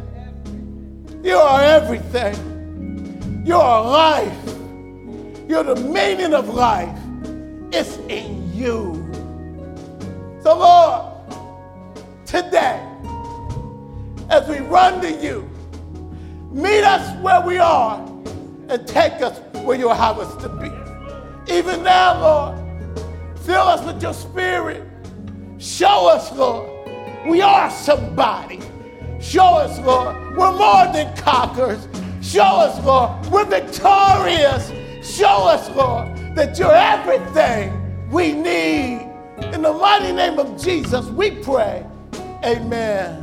You 1.23 1.35
are 1.37 1.61
everything. 1.61 3.43
You 3.45 3.55
are 3.55 3.83
life. 3.83 4.45
You're 5.47 5.63
the 5.63 5.75
meaning 5.75 6.33
of 6.33 6.49
life. 6.49 6.97
It's 7.71 7.97
in 8.09 8.51
you. 8.53 8.93
So, 10.41 10.57
Lord, 10.57 11.13
today, 12.25 12.83
as 14.29 14.47
we 14.49 14.57
run 14.59 15.01
to 15.01 15.11
you, 15.11 15.49
meet 16.51 16.83
us 16.83 17.15
where 17.21 17.41
we 17.41 17.59
are 17.59 17.99
and 18.69 18.87
take 18.87 19.21
us 19.21 19.39
where 19.63 19.77
you 19.77 19.89
have 19.89 20.17
us 20.17 20.41
to 20.41 20.49
be. 20.49 21.53
Even 21.53 21.83
now, 21.83 22.19
Lord, 22.19 22.99
fill 23.39 23.61
us 23.61 23.85
with 23.85 24.01
your 24.01 24.13
spirit. 24.13 24.92
Show 25.63 26.09
us, 26.09 26.29
Lord, 26.33 26.69
we 27.25 27.41
are 27.41 27.71
somebody. 27.71 28.59
Show 29.21 29.45
us, 29.45 29.79
Lord, 29.79 30.13
we're 30.35 30.51
more 30.51 30.91
than 30.91 31.15
conquerors. 31.15 31.87
Show 32.21 32.43
us, 32.43 32.83
Lord, 32.83 33.25
we're 33.27 33.45
victorious. 33.45 34.73
Show 35.01 35.47
us, 35.47 35.69
Lord, 35.73 36.17
that 36.35 36.59
you're 36.59 36.75
everything 36.75 38.09
we 38.09 38.33
need. 38.33 39.09
In 39.53 39.61
the 39.61 39.71
mighty 39.71 40.11
name 40.11 40.37
of 40.37 40.61
Jesus, 40.61 41.05
we 41.05 41.31
pray. 41.31 41.85
Amen. 42.43 43.22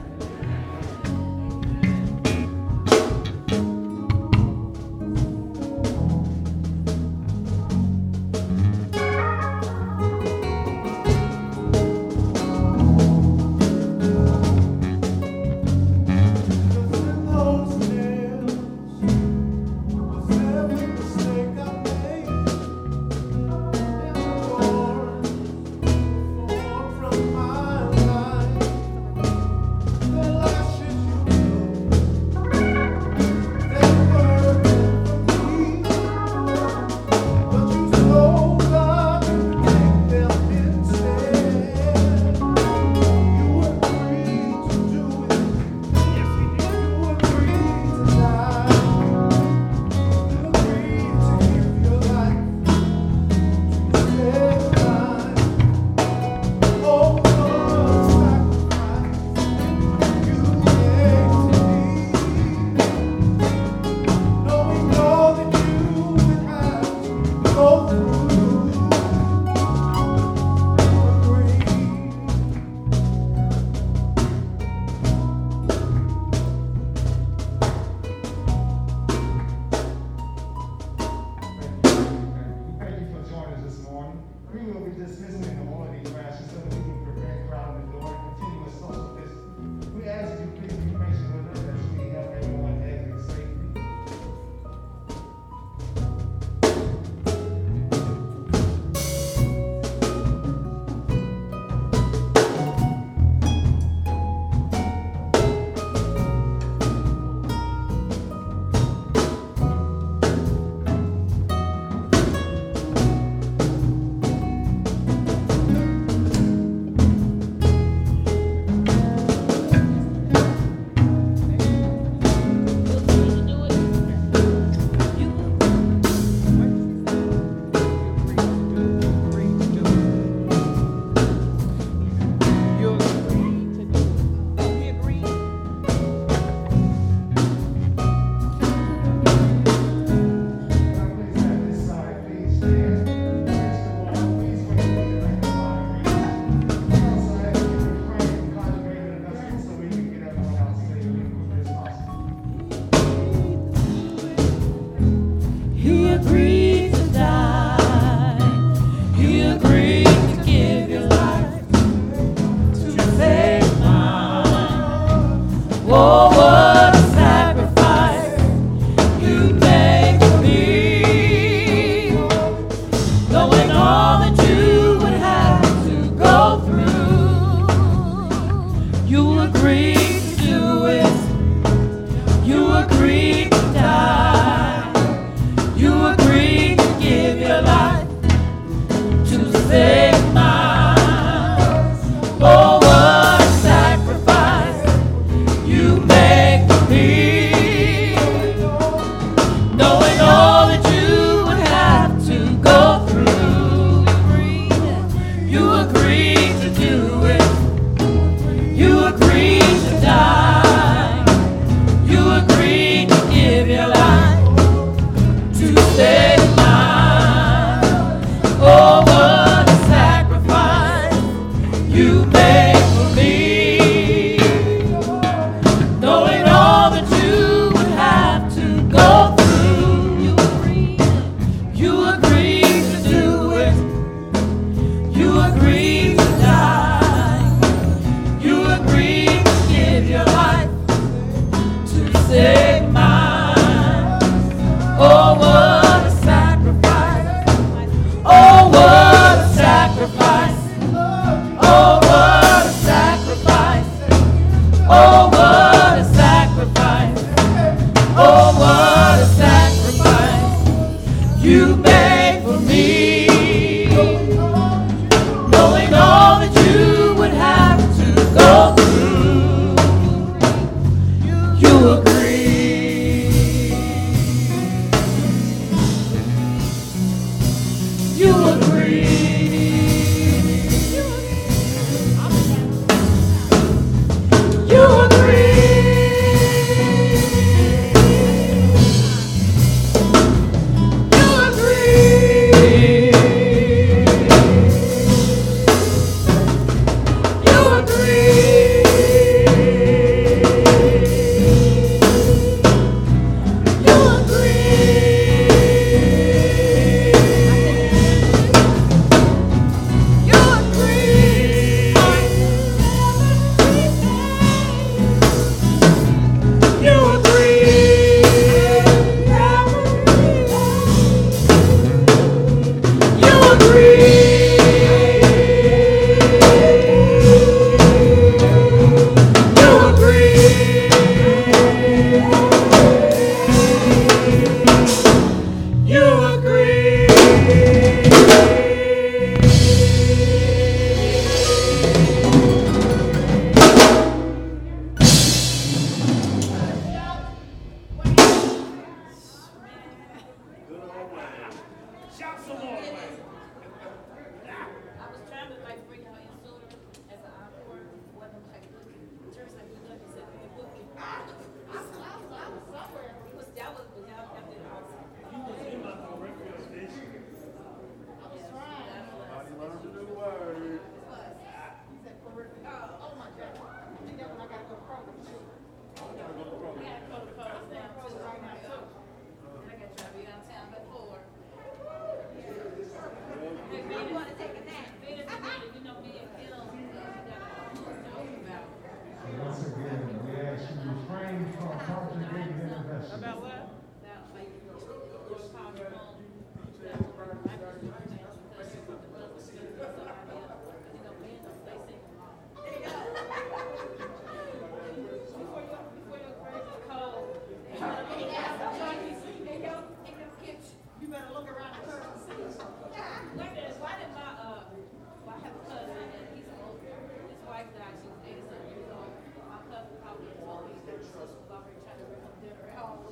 wife 417.61 417.76
died, 417.76 417.92
she 418.00 418.08
was 418.08 418.24
87 418.24 418.72
years 418.72 418.88
old. 418.88 419.12
My 419.44 419.61
cousin 419.68 419.92
called 420.00 420.24
told 420.40 420.64
me 420.64 420.80
that 420.88 420.96
her 420.96 421.04
sister 421.04 421.20
was 421.20 421.52
over 421.52 421.68
trying 421.84 422.00
to 422.00 422.08
bring 422.08 422.24
home 422.24 422.40
dinner 422.40 422.64
at 422.64 422.80
home. 422.80 423.04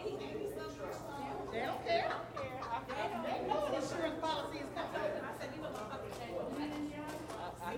He's 0.00 0.24
87 0.24 0.72
years 0.72 1.04
old. 1.04 1.52
They 1.52 1.68
don't 1.68 1.84
care. 1.84 2.08
They 2.08 3.44
know 3.44 3.60
an 3.68 3.76
insurance 3.76 4.18
policy 4.24 4.64
is 4.64 4.70
coming. 4.72 5.04
I 5.04 5.32
said, 5.36 5.52
you 5.52 5.60
know, 5.60 5.68
my 5.76 5.84
fucking 5.84 6.16
change. 6.16 6.32
Mm-hmm. 6.32 6.96
I 7.44 7.76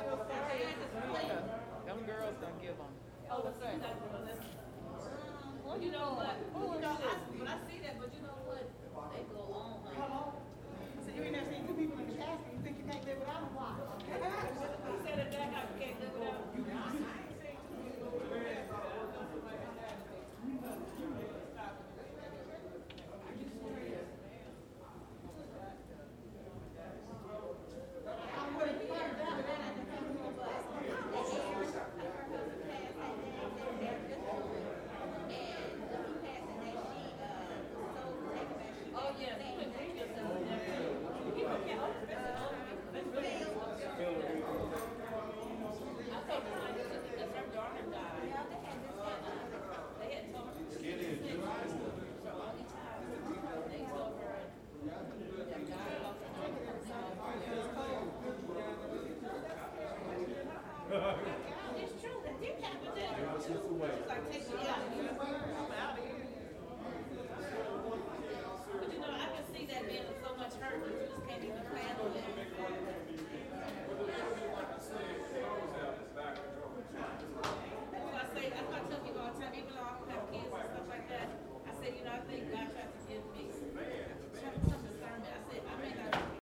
feel 0.00 0.24
sorry. 0.24 0.72
Them 1.84 2.00
girls 2.08 2.36
don't 2.40 2.56
give 2.64 2.80
them. 2.80 2.92
Oh, 3.28 3.44
what's 3.44 3.60
that? 3.60 3.76
Um, 3.76 3.92
well, 5.68 5.76
You 5.76 5.92
know 5.92 6.16
what? 6.16 6.32